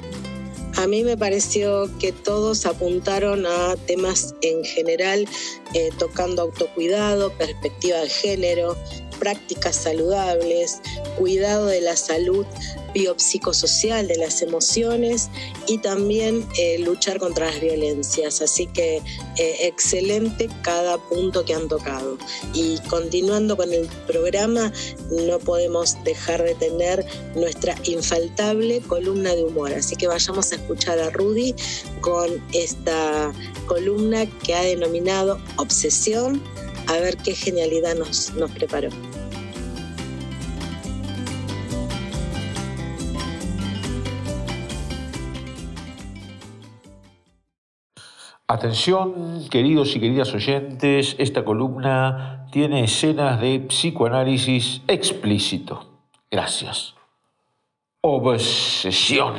[0.77, 5.29] A mí me pareció que todos apuntaron a temas en general,
[5.75, 8.77] eh, tocando autocuidado, perspectiva de género,
[9.23, 10.81] prácticas saludables,
[11.17, 12.45] cuidado de la salud
[12.93, 15.31] biopsicosocial de las emociones
[15.69, 18.43] y también eh, luchar contra las violencias.
[18.43, 22.19] Así que eh, excelente cada punto que han tocado.
[22.53, 24.73] Y continuando con el programa,
[25.11, 27.07] no podemos dejar de tener
[27.37, 29.73] nuestra infaltable columna de humor.
[29.73, 31.55] Así que vayamos a escuchar a Rudy
[32.01, 33.33] con esta
[33.67, 36.43] columna que ha denominado Obsesión,
[36.89, 38.91] a ver qué genialidad nos, nos preparó.
[48.53, 55.87] Atención, queridos y queridas oyentes, esta columna tiene escenas de psicoanálisis explícito.
[56.31, 56.95] Gracias.
[58.03, 59.37] Obsesión.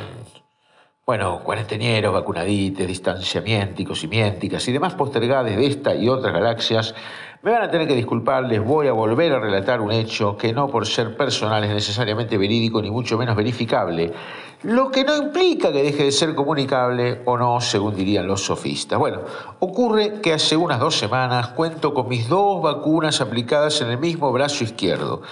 [1.06, 6.92] Bueno, cuarentenieros, vacunadites, distanciamientos y y demás postergades de esta y otras galaxias
[7.44, 10.54] me van a tener que disculpar, les voy a volver a relatar un hecho que
[10.54, 14.14] no por ser personal es necesariamente verídico ni mucho menos verificable,
[14.64, 18.98] lo que no implica que deje de ser comunicable o no, según dirían los sofistas.
[18.98, 19.20] Bueno,
[19.60, 24.32] ocurre que hace unas dos semanas cuento con mis dos vacunas aplicadas en el mismo
[24.32, 25.22] brazo izquierdo.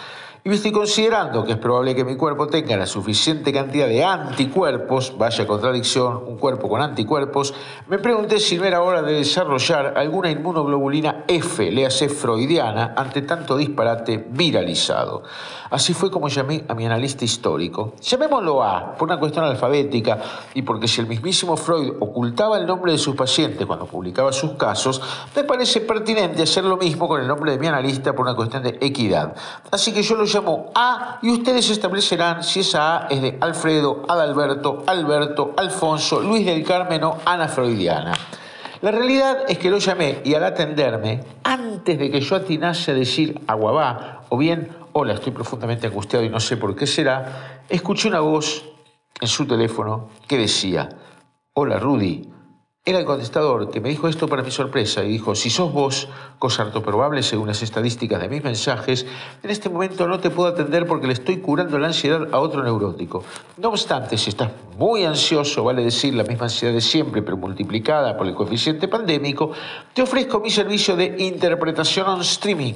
[0.45, 5.17] Y estoy considerando que es probable que mi cuerpo tenga la suficiente cantidad de anticuerpos,
[5.17, 7.55] vaya contradicción, un cuerpo con anticuerpos,
[7.87, 13.23] me pregunté si no era hora de desarrollar alguna inmunoglobulina F, le hace freudiana, ante
[13.23, 15.23] tanto disparate viralizado.
[15.71, 17.95] Así fue como llamé a mi analista histórico.
[18.03, 20.19] Llamémoslo A, por una cuestión alfabética
[20.55, 24.55] y porque si el mismísimo Freud ocultaba el nombre de sus pacientes cuando publicaba sus
[24.55, 25.01] casos,
[25.37, 28.65] me parece pertinente hacer lo mismo con el nombre de mi analista por una cuestión
[28.65, 29.37] de equidad.
[29.71, 34.05] Así que yo lo llamo A y ustedes establecerán si esa A es de Alfredo,
[34.09, 38.13] Adalberto, Alberto, Alfonso, Luis del Carmen o Ana Freudiana.
[38.81, 42.95] La realidad es que lo llamé y al atenderme, antes de que yo atinase a
[42.95, 48.09] decir aguabá o bien hola, estoy profundamente angustiado y no sé por qué será, escuché
[48.09, 48.65] una voz
[49.21, 50.89] en su teléfono que decía,
[51.55, 52.32] hola Rudy.
[52.85, 56.09] Era el contestador que me dijo esto para mi sorpresa y dijo, si sos vos,
[56.41, 59.07] cosa harto probable según las estadísticas de mis mensajes,
[59.41, 62.65] en este momento no te puedo atender porque le estoy curando la ansiedad a otro
[62.65, 63.23] neurótico.
[63.59, 68.17] No obstante, si estás muy ansioso, vale decir la misma ansiedad de siempre, pero multiplicada
[68.17, 69.53] por el coeficiente pandémico,
[69.95, 72.75] te ofrezco mi servicio de interpretación on streaming.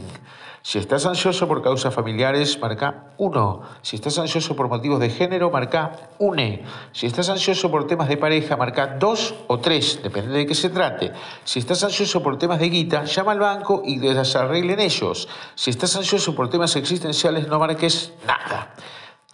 [0.67, 3.62] Si estás ansioso por causas familiares, marca 1.
[3.83, 6.43] Si estás ansioso por motivos de género, marca 1.
[6.91, 10.71] Si estás ansioso por temas de pareja, marca 2 o 3, depende de qué se
[10.71, 11.12] trate.
[11.45, 15.29] Si estás ansioso por temas de guita, llama al banco y les arreglen ellos.
[15.55, 18.75] Si estás ansioso por temas existenciales, no marques nada.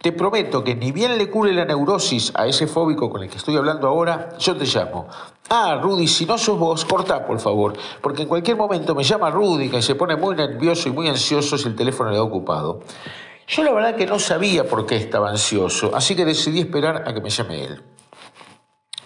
[0.03, 3.36] Te prometo que ni bien le cure la neurosis a ese fóbico con el que
[3.36, 5.07] estoy hablando ahora, yo te llamo.
[5.48, 9.30] Ah, Rudy, si no sos vos, corta, por favor, porque en cualquier momento me llama
[9.30, 12.80] Rudy, que se pone muy nervioso y muy ansioso si el teléfono le ha ocupado.
[13.46, 17.14] Yo la verdad que no sabía por qué estaba ansioso, así que decidí esperar a
[17.14, 17.82] que me llame él.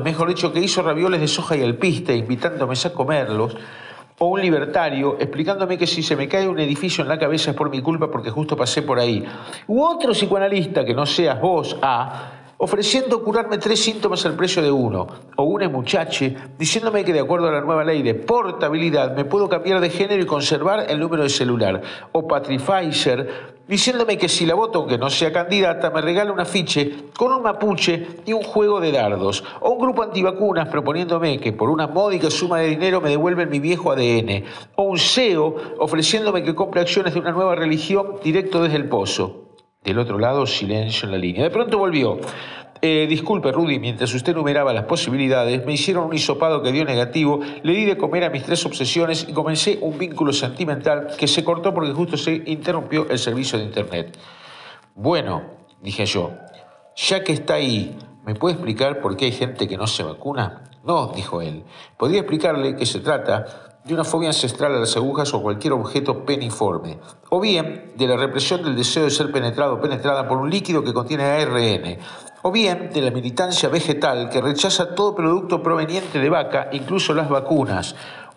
[0.03, 3.57] mejor dicho, que hizo ravioles de soja y alpiste, invitándome a comerlos,
[4.19, 7.57] o un libertario explicándome que si se me cae un edificio en la cabeza es
[7.57, 9.25] por mi culpa porque justo pasé por ahí.
[9.67, 14.71] U otro psicoanalista que no seas vos, A, ofreciendo curarme tres síntomas al precio de
[14.71, 19.25] uno, o una muchache diciéndome que de acuerdo a la nueva ley de portabilidad me
[19.25, 24.45] puedo cambiar de género y conservar el número de celular, o Patrificer diciéndome que si
[24.45, 28.43] la voto aunque no sea candidata me regala un afiche con un mapuche y un
[28.43, 33.01] juego de dardos, o un grupo antivacunas proponiéndome que por una módica suma de dinero
[33.01, 34.45] me devuelven mi viejo ADN,
[34.77, 39.55] o un CEO ofreciéndome que compre acciones de una nueva religión directo desde el pozo.
[39.83, 41.45] Del otro lado, silencio en la línea.
[41.45, 42.19] De pronto volvió.
[42.85, 47.39] Eh, disculpe, Rudy, mientras usted enumeraba las posibilidades, me hicieron un hisopado que dio negativo,
[47.63, 51.45] le di de comer a mis tres obsesiones y comencé un vínculo sentimental que se
[51.45, 54.19] cortó porque justo se interrumpió el servicio de Internet.
[54.97, 55.43] Bueno,
[55.81, 56.33] dije yo,
[56.97, 60.65] ya que está ahí, ¿me puede explicar por qué hay gente que no se vacuna?
[60.83, 61.63] No, dijo él.
[61.97, 66.25] Podría explicarle que se trata de una fobia ancestral a las agujas o cualquier objeto
[66.25, 66.99] peniforme,
[67.31, 70.83] o bien de la represión del deseo de ser penetrado o penetrada por un líquido
[70.83, 71.99] que contiene ARN,
[72.43, 77.29] o bien de la militancia vegetal que rechaza todo producto proveniente de vaca, incluso las
[77.29, 77.95] vacunas,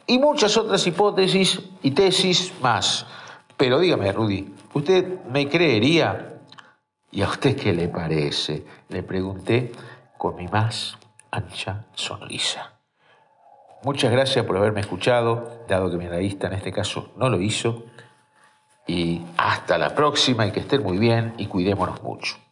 [0.08, 3.06] y muchas otras hipótesis y tesis más.
[3.58, 6.40] Pero dígame, Rudy, ¿usted me creería?
[7.12, 8.66] ¿Y a usted qué le parece?
[8.90, 9.72] Le pregunté
[10.18, 10.98] con mi más
[11.32, 12.74] ancha sonrisa.
[13.84, 17.86] Muchas gracias por haberme escuchado, dado que mi analista en este caso no lo hizo.
[18.88, 22.45] Y hasta la próxima y que estén muy bien y cuidémonos mucho.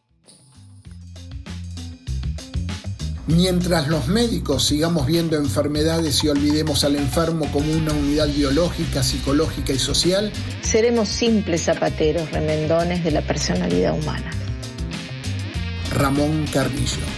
[3.28, 9.72] Mientras los médicos sigamos viendo enfermedades y olvidemos al enfermo como una unidad biológica, psicológica
[9.72, 10.30] y social,
[10.62, 14.30] seremos simples zapateros remendones de la personalidad humana.
[15.92, 17.13] Ramón Carrillo.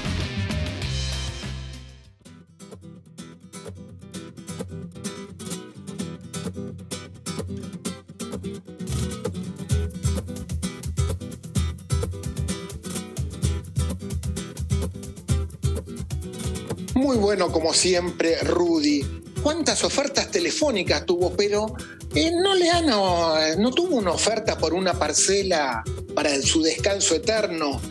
[17.25, 19.03] Bueno, como siempre, Rudy.
[19.41, 21.35] ¿Cuántas ofertas telefónicas tuvo?
[21.35, 21.75] Pero
[22.13, 27.81] eh, no le han, no, tuvo una oferta por una parcela para su descanso eterno.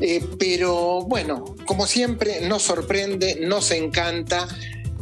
[0.00, 4.48] Eh, pero bueno, como siempre, nos sorprende, nos encanta.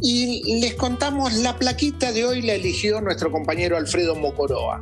[0.01, 4.81] Y les contamos, la plaquita de hoy la eligió nuestro compañero Alfredo Mocoroa.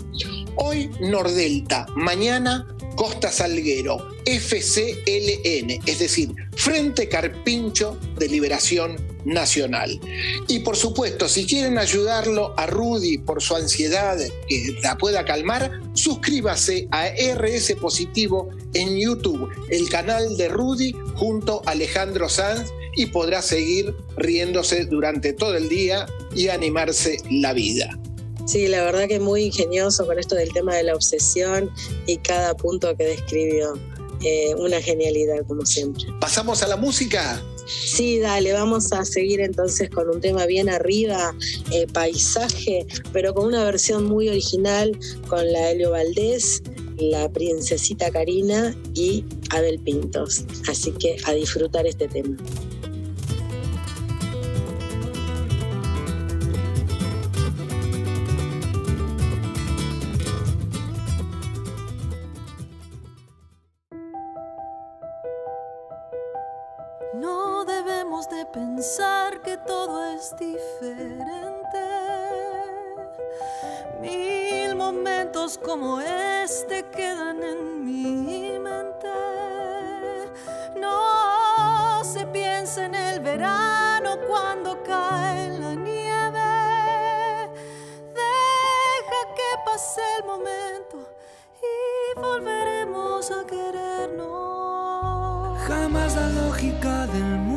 [0.55, 2.65] Hoy Nordelta, mañana
[2.97, 9.99] Costa Salguero, FCLN, es decir, Frente Carpincho de Liberación Nacional.
[10.47, 14.17] Y por supuesto, si quieren ayudarlo a Rudy por su ansiedad,
[14.49, 21.61] que la pueda calmar, suscríbase a RS Positivo en YouTube, el canal de Rudy junto
[21.67, 27.95] a Alejandro Sanz y podrá seguir riéndose durante todo el día y animarse la vida.
[28.47, 31.69] Sí, la verdad que muy ingenioso con esto del tema de la obsesión
[32.05, 33.73] y cada punto que describió.
[34.23, 36.05] Eh, una genialidad, como siempre.
[36.19, 37.39] ¿Pasamos a la música?
[37.67, 41.35] Sí, dale, vamos a seguir entonces con un tema bien arriba,
[41.71, 46.63] eh, paisaje, pero con una versión muy original con la Helio Valdés,
[46.97, 50.45] la princesita Karina y Abel Pintos.
[50.67, 52.35] Así que a disfrutar este tema.
[68.87, 71.83] Pensar que todo es diferente.
[73.99, 79.09] Mil momentos como este quedan en mi mente.
[80.79, 86.39] No se piensa en el verano cuando cae la nieve.
[88.21, 90.97] Deja que pase el momento
[91.61, 94.27] y volveremos a querernos.
[95.67, 97.56] Jamás la lógica del mundo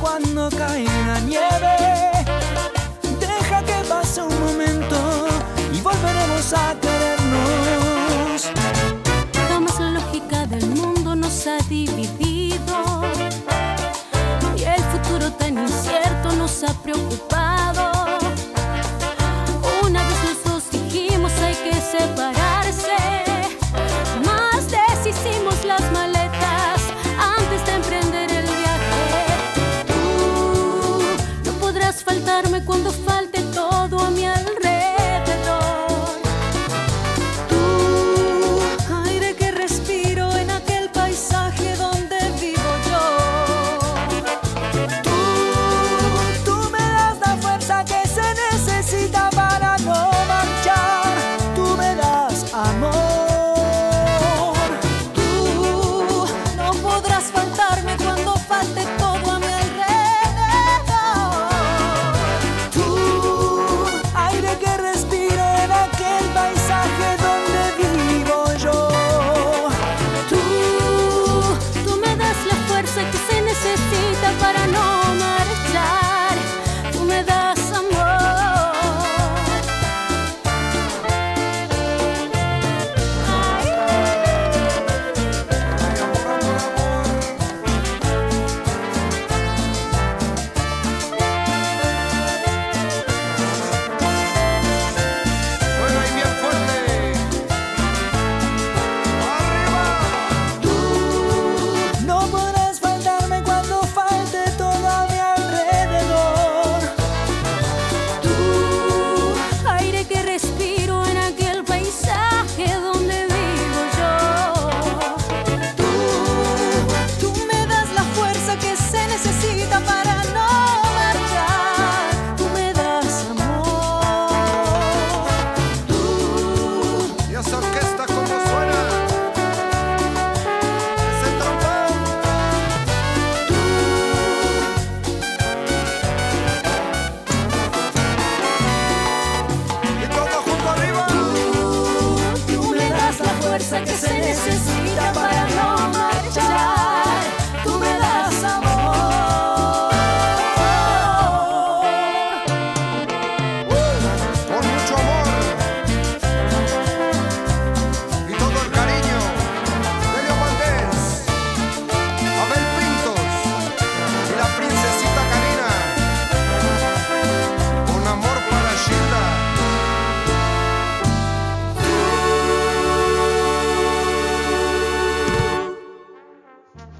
[0.00, 1.76] cuando cae la nieve.
[3.20, 4.96] Deja que pase un momento
[5.72, 6.97] y volveremos a querernos.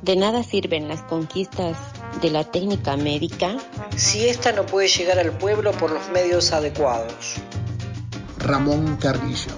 [0.08, 1.76] De nada sirven las conquistas
[2.22, 3.58] de la técnica médica
[3.94, 7.34] si ésta no puede llegar al pueblo por los medios adecuados.
[8.38, 9.52] Ramón Carrillo.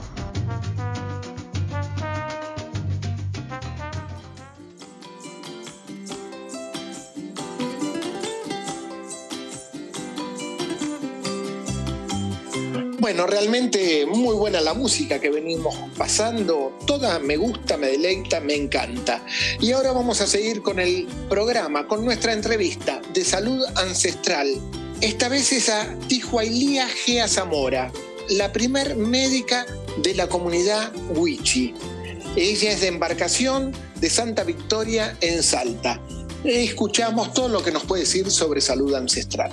[12.99, 16.77] Bueno, realmente muy buena la música que venimos pasando.
[16.91, 19.25] Toda me gusta, me deleita, me encanta.
[19.61, 24.49] Y ahora vamos a seguir con el programa, con nuestra entrevista de salud ancestral.
[25.01, 27.93] Esta vez es a Tijuailía Gea Zamora,
[28.31, 29.67] la primer médica
[30.03, 31.75] de la comunidad Huichi.
[32.35, 33.71] Ella es de embarcación
[34.01, 36.01] de Santa Victoria en Salta.
[36.43, 39.53] Escuchamos todo lo que nos puede decir sobre salud ancestral.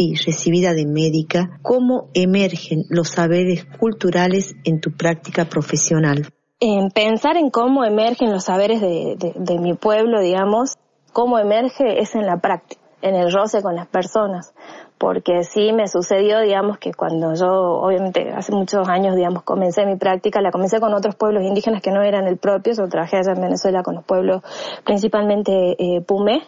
[0.00, 6.28] Y recibida de médica, ¿cómo emergen los saberes culturales en tu práctica profesional?
[6.60, 10.74] En pensar en cómo emergen los saberes de, de- mi pueblo, digamos,
[11.12, 14.54] cómo emerge es en la práctica, en el roce con las personas.
[14.98, 17.46] Porque sí me sucedió, digamos, que cuando yo,
[17.80, 21.90] obviamente, hace muchos años, digamos, comencé mi práctica, la comencé con otros pueblos indígenas que
[21.92, 24.42] no eran el propio, yo trabajé allá en Venezuela con los pueblos,
[24.84, 26.42] principalmente eh, Pumé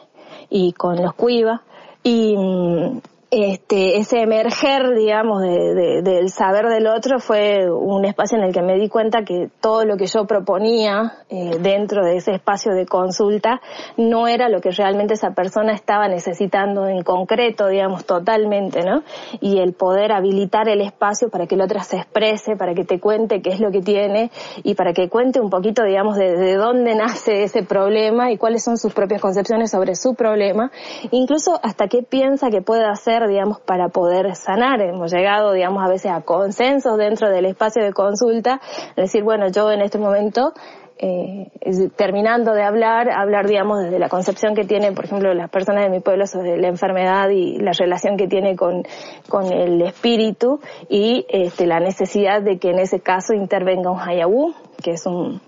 [0.48, 1.62] y con los Cuiva.
[2.02, 3.00] Y mm,
[3.30, 8.52] este, ese emerger, digamos, de- de- del saber del otro fue un espacio en el
[8.52, 12.72] que me di cuenta que todo lo que yo proponía eh, dentro de ese espacio
[12.74, 13.60] de consulta
[13.96, 19.04] no era lo que realmente esa persona estaba necesitando en concreto, digamos, totalmente, ¿no?
[19.40, 22.98] Y el poder habilitar el espacio para que el otro se exprese, para que te
[22.98, 24.32] cuente qué es lo que tiene
[24.64, 28.76] y para que cuente un poquito, digamos, de dónde nace ese problema y cuáles son
[28.76, 30.72] sus propias concepciones sobre su problema,
[31.12, 34.80] incluso hasta qué piensa que puede hacer hacer, digamos, para poder sanar.
[34.80, 38.60] Hemos llegado, digamos, a veces a consensos dentro del espacio de consulta,
[38.96, 40.52] decir, bueno, yo en este momento
[40.98, 41.50] eh,
[41.96, 45.90] terminando de hablar, hablar, digamos, desde la concepción que tienen, por ejemplo, las personas de
[45.90, 48.82] mi pueblo sobre la enfermedad y la relación que tiene con,
[49.28, 54.54] con el espíritu y este, la necesidad de que en ese caso intervenga un hayabú,
[54.82, 55.40] que es un,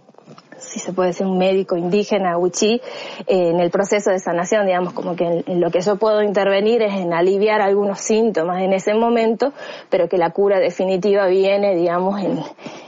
[0.59, 2.81] si se puede decir, un médico indígena, Wichí,
[3.27, 6.83] eh, en el proceso de sanación, digamos, como que en, lo que yo puedo intervenir
[6.83, 9.53] es en aliviar algunos síntomas en ese momento,
[9.91, 12.41] pero que la cura definitiva viene, digamos, en,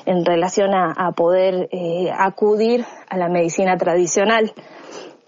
[0.07, 4.53] en relación a, a poder eh, acudir a la medicina tradicional.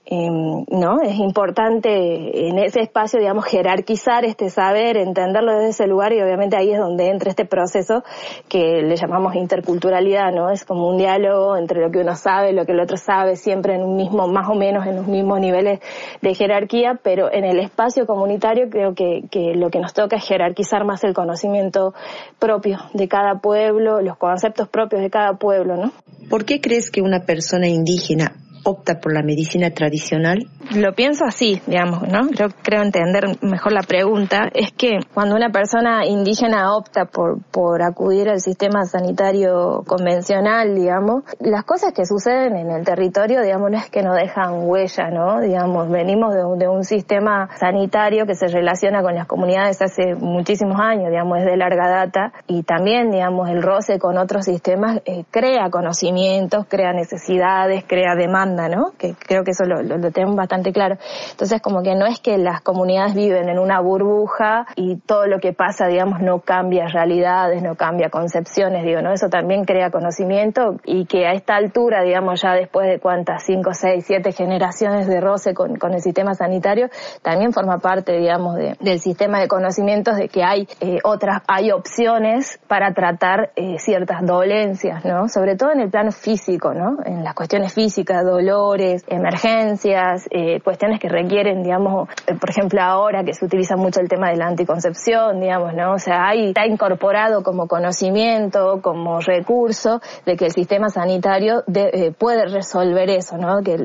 [0.09, 1.03] Em, ¿no?
[1.03, 6.57] Es importante en ese espacio, digamos, jerarquizar este saber, entenderlo desde ese lugar y obviamente
[6.57, 8.05] ahí es donde entra este proceso
[8.49, 10.49] que le llamamos interculturalidad, ¿no?
[10.49, 13.75] Es como un diálogo entre lo que uno sabe, lo que el otro sabe, siempre
[13.75, 15.81] en un mismo, más o menos en los mismos niveles
[16.23, 20.25] de jerarquía, pero en el espacio comunitario creo que, que lo que nos toca es
[20.25, 21.95] jerarquizar más el conocimiento
[22.39, 25.91] propio de cada pueblo, los conceptos propios de cada pueblo, ¿no?
[26.31, 28.37] ¿Por qué crees que una persona indígena
[28.67, 30.49] opta por la medicina tradicional?
[30.75, 32.29] Lo pienso así, digamos, ¿no?
[32.29, 34.49] Creo, creo entender mejor la pregunta.
[34.53, 41.23] Es que cuando una persona indígena opta por, por acudir al sistema sanitario convencional, digamos,
[41.39, 45.41] las cosas que suceden en el territorio, digamos, no es que no dejan huella, ¿no?
[45.41, 50.81] Digamos, venimos de, de un sistema sanitario que se relaciona con las comunidades hace muchísimos
[50.81, 55.25] años, digamos, es de larga data, y también, digamos, el roce con otros sistemas eh,
[55.31, 58.93] crea conocimientos, crea necesidades, crea demandas ¿no?
[58.99, 60.97] Que creo que eso lo, tenemos bastante claro.
[61.31, 65.39] Entonces, como que no es que las comunidades viven en una burbuja y todo lo
[65.39, 69.13] que pasa, digamos, no cambia realidades, no cambia concepciones, digo, ¿no?
[69.13, 73.73] Eso también crea conocimiento y que a esta altura, digamos, ya después de cuántas, cinco,
[73.75, 76.89] seis, siete generaciones de roce con, con el sistema sanitario,
[77.23, 81.71] también forma parte, digamos, de, del sistema de conocimientos de que hay eh, otras, hay
[81.71, 85.29] opciones para tratar eh, ciertas dolencias, ¿no?
[85.29, 86.99] Sobre todo en el plano físico, ¿no?
[87.05, 93.25] En las cuestiones físicas, dolores, emergencias, eh, cuestiones que requieren, digamos, eh, por ejemplo ahora
[93.25, 95.95] que se utiliza mucho el tema de la anticoncepción, digamos, ¿no?
[95.95, 102.13] O sea, ahí está incorporado como conocimiento, como recurso de que el sistema sanitario eh,
[102.17, 103.63] puede resolver eso, ¿no?
[103.63, 103.77] Que,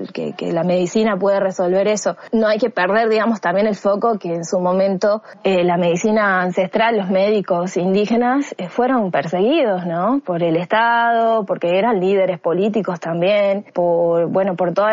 [0.52, 2.18] la medicina puede resolver eso.
[2.34, 6.98] No hay que perder, digamos, también el foco que en su momento la medicina ancestral,
[6.98, 10.22] los médicos indígenas fueron perseguidos, ¿no?
[10.26, 14.92] Por el Estado, porque eran líderes políticos también, por, bueno, por todos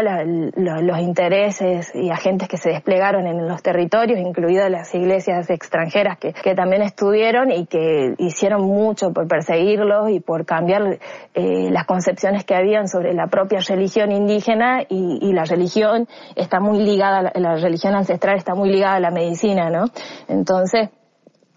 [0.57, 6.32] los intereses y agentes que se desplegaron en los territorios, incluidas las iglesias extranjeras que,
[6.55, 10.99] también estuvieron y que hicieron mucho por perseguirlos y por cambiar
[11.34, 16.59] eh, las concepciones que habían sobre la propia religión indígena y, y la religión está
[16.59, 19.84] muy ligada, la, la religión ancestral está muy ligada a la medicina, ¿no?
[20.28, 20.90] Entonces,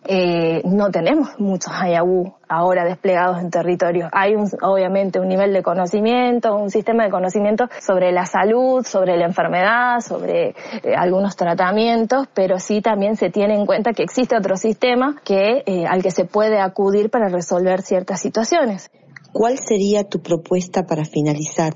[0.03, 4.09] eh, no tenemos muchos hayabú ahora desplegados en territorios.
[4.11, 9.17] Hay un, obviamente un nivel de conocimiento, un sistema de conocimiento sobre la salud, sobre
[9.17, 10.55] la enfermedad, sobre eh,
[10.97, 15.85] algunos tratamientos, pero sí también se tiene en cuenta que existe otro sistema que, eh,
[15.87, 18.89] al que se puede acudir para resolver ciertas situaciones.
[19.31, 21.73] ¿Cuál sería tu propuesta para finalizar?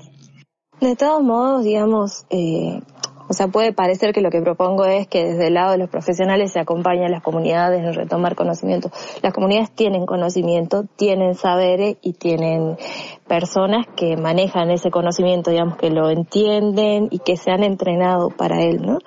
[0.80, 2.82] De todos modos, digamos, eh,
[3.28, 5.90] o sea, puede parecer que lo que propongo es que desde el lado de los
[5.90, 8.90] profesionales se acompañe a las comunidades en retomar conocimiento.
[9.22, 12.76] Las comunidades tienen conocimiento, tienen saberes y tienen
[13.26, 18.62] personas que manejan ese conocimiento, digamos, que lo entienden y que se han entrenado para
[18.62, 18.98] él, ¿no?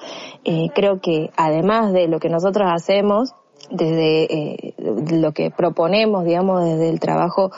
[0.44, 3.34] Eh, creo que además de lo que nosotros hacemos,
[3.70, 7.52] desde eh, lo que proponemos, digamos, desde el trabajo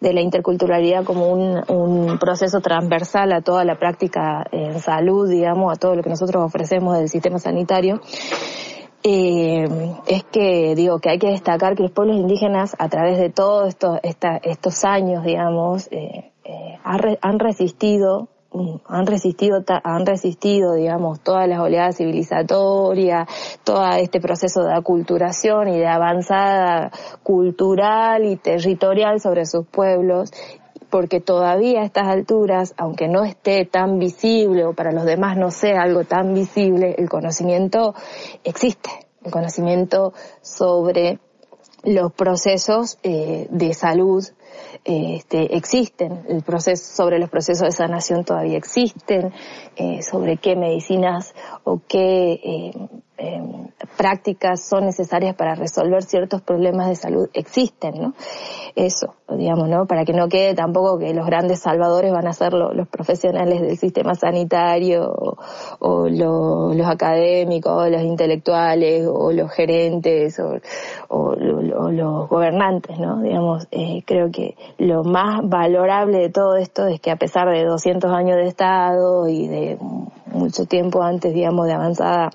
[0.00, 5.76] de la interculturalidad como un, proceso transversal a toda la práctica en salud, digamos, a
[5.76, 8.00] todo lo que nosotros ofrecemos del sistema sanitario,
[9.04, 9.68] eh,
[10.06, 13.68] es que digo que hay que destacar que los pueblos indígenas a través de todos
[13.68, 16.78] estos, estos años, digamos, eh, eh,
[17.20, 18.28] han resistido
[18.86, 23.28] han resistido, han resistido, digamos, todas las oleadas civilizatorias,
[23.64, 26.90] todo este proceso de aculturación y de avanzada
[27.22, 30.32] cultural y territorial sobre sus pueblos,
[30.90, 35.50] porque todavía a estas alturas, aunque no esté tan visible o para los demás no
[35.50, 37.94] sea algo tan visible, el conocimiento
[38.44, 38.90] existe,
[39.24, 41.18] el conocimiento sobre
[41.88, 44.24] los procesos eh, de salud
[44.84, 49.32] este, existen, el proceso, sobre los procesos de sanación todavía existen,
[49.76, 51.34] eh, sobre qué medicinas
[51.64, 52.70] o qué
[53.18, 53.42] eh,
[53.96, 58.14] prácticas son necesarias para resolver ciertos problemas de salud existen, ¿no?
[58.76, 59.86] Eso, digamos, ¿no?
[59.86, 63.76] Para que no quede tampoco que los grandes salvadores van a ser los profesionales del
[63.76, 65.12] sistema sanitario
[65.80, 73.20] o, los académicos, los intelectuales o los gerentes o, los gobernantes, ¿no?
[73.20, 77.64] Digamos, eh, creo que lo más valorable de todo esto es que a pesar de
[77.64, 79.78] 200 años de Estado y de
[80.32, 82.30] mucho tiempo antes, digamos, de avanzada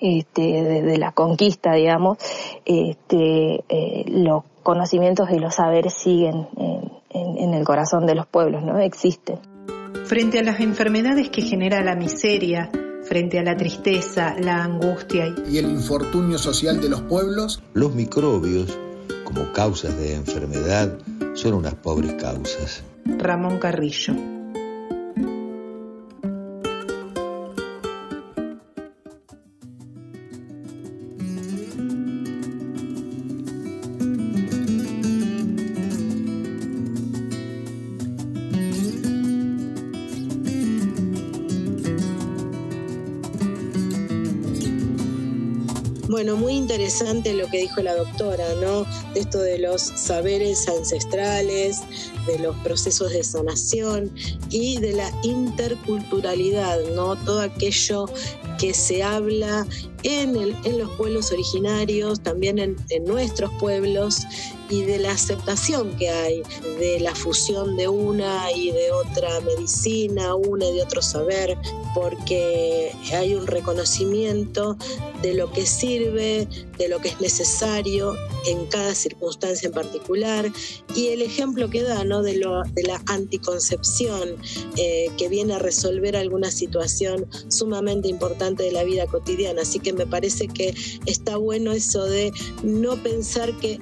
[0.00, 2.18] este, de, la conquista, digamos,
[2.64, 6.48] este, eh, los conocimientos y los saberes siguen
[7.10, 8.78] en, el corazón de los pueblos, ¿no?
[8.78, 9.38] Existen.
[10.04, 12.70] Frente a las enfermedades que genera la miseria,
[13.04, 18.78] frente a la tristeza, la angustia y el infortunio social de los pueblos, los microbios,
[19.24, 20.98] como causas de enfermedad,
[21.34, 22.84] son unas pobres causas.
[23.04, 24.37] Ramón Carrillo.
[46.88, 48.84] Interesante lo que dijo la doctora, ¿no?
[49.12, 51.82] De esto de los saberes ancestrales,
[52.26, 54.10] de los procesos de sanación
[54.48, 57.14] y de la interculturalidad, ¿no?
[57.16, 58.06] Todo aquello
[58.58, 59.66] que se habla
[60.02, 64.26] en, el, en los pueblos originarios, también en, en nuestros pueblos
[64.70, 66.42] y de la aceptación que hay
[66.78, 71.56] de la fusión de una y de otra medicina, una y de otro saber,
[71.94, 74.76] porque hay un reconocimiento
[75.22, 76.46] de lo que sirve,
[76.78, 78.16] de lo que es necesario
[78.46, 80.50] en cada circunstancia en particular
[80.94, 82.22] y el ejemplo que da ¿no?
[82.22, 84.36] de, la anticoncepción
[84.76, 89.62] eh, que viene a resolver alguna situación sumamente importante de la vida cotidiana.
[89.62, 90.74] Así que me parece que
[91.06, 92.32] está bueno eso de
[92.62, 93.80] no pensar que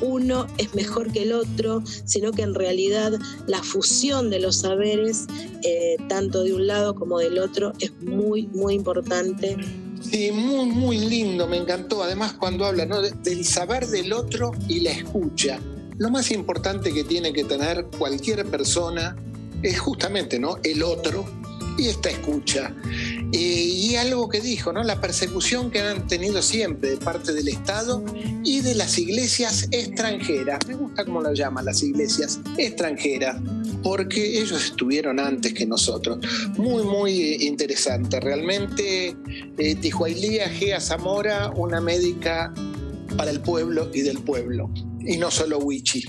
[0.00, 3.12] uno es mejor que el otro, sino que en realidad
[3.46, 5.26] la fusión de los saberes,
[5.64, 9.56] eh, tanto de un lado como del otro, es muy, muy importante.
[10.00, 12.02] Sí, muy, muy lindo, me encantó.
[12.02, 15.58] Además, cuando habla del saber del otro y la escucha.
[15.98, 19.16] Lo más importante que tiene que tener cualquier persona
[19.62, 20.56] es justamente ¿no?
[20.62, 21.24] el otro
[21.76, 22.74] y esta escucha.
[23.32, 24.82] Y algo que dijo, ¿no?
[24.82, 28.04] La persecución que han tenido siempre de parte del Estado
[28.44, 30.66] y de las iglesias extranjeras.
[30.66, 33.36] Me gusta cómo lo llaman las iglesias extranjeras,
[33.82, 36.18] porque ellos estuvieron antes que nosotros.
[36.56, 38.20] Muy, muy interesante.
[38.20, 39.16] Realmente,
[39.58, 42.52] eh, Tijuailía Gea Zamora, una médica
[43.16, 44.70] para el pueblo y del pueblo,
[45.00, 46.04] y no solo Wichi.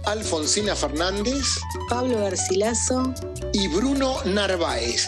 [0.05, 1.45] Alfonsina Fernández.
[1.87, 3.13] Pablo Garcilaso.
[3.53, 5.07] Y Bruno Narváez.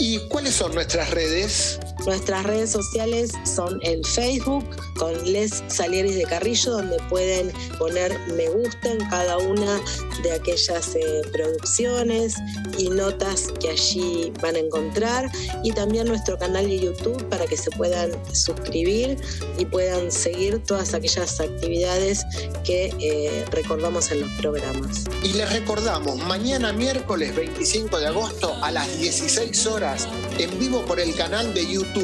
[0.00, 1.78] ¿Y cuáles son nuestras redes?
[2.08, 4.64] Nuestras redes sociales son el Facebook
[4.96, 9.78] con Les Salieris de Carrillo, donde pueden poner me gusta en cada una
[10.22, 12.36] de aquellas eh, producciones
[12.78, 15.30] y notas que allí van a encontrar.
[15.62, 19.18] Y también nuestro canal de YouTube para que se puedan suscribir
[19.58, 22.24] y puedan seguir todas aquellas actividades
[22.64, 25.04] que eh, recordamos en los programas.
[25.22, 31.00] Y les recordamos, mañana miércoles 25 de agosto a las 16 horas, en vivo por
[31.00, 31.97] el canal de YouTube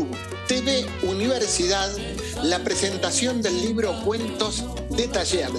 [0.48, 1.90] TV Universidad
[2.42, 5.50] la presentación del libro Cuentos de Taller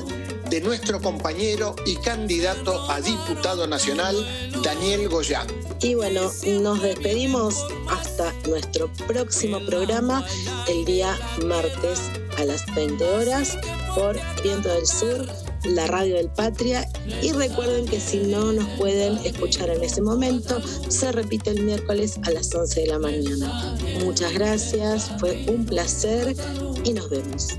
[0.49, 4.15] de nuestro compañero y candidato a diputado nacional
[4.63, 5.47] Daniel Goyán.
[5.81, 6.31] Y bueno,
[6.61, 10.25] nos despedimos hasta nuestro próximo programa
[10.67, 11.99] el día martes
[12.37, 13.57] a las 20 horas
[13.95, 15.27] por Viento del Sur,
[15.67, 16.87] la radio del Patria.
[17.21, 22.19] Y recuerden que si no nos pueden escuchar en ese momento, se repite el miércoles
[22.23, 23.77] a las 11 de la mañana.
[24.03, 26.35] Muchas gracias, fue un placer
[26.83, 27.57] y nos vemos.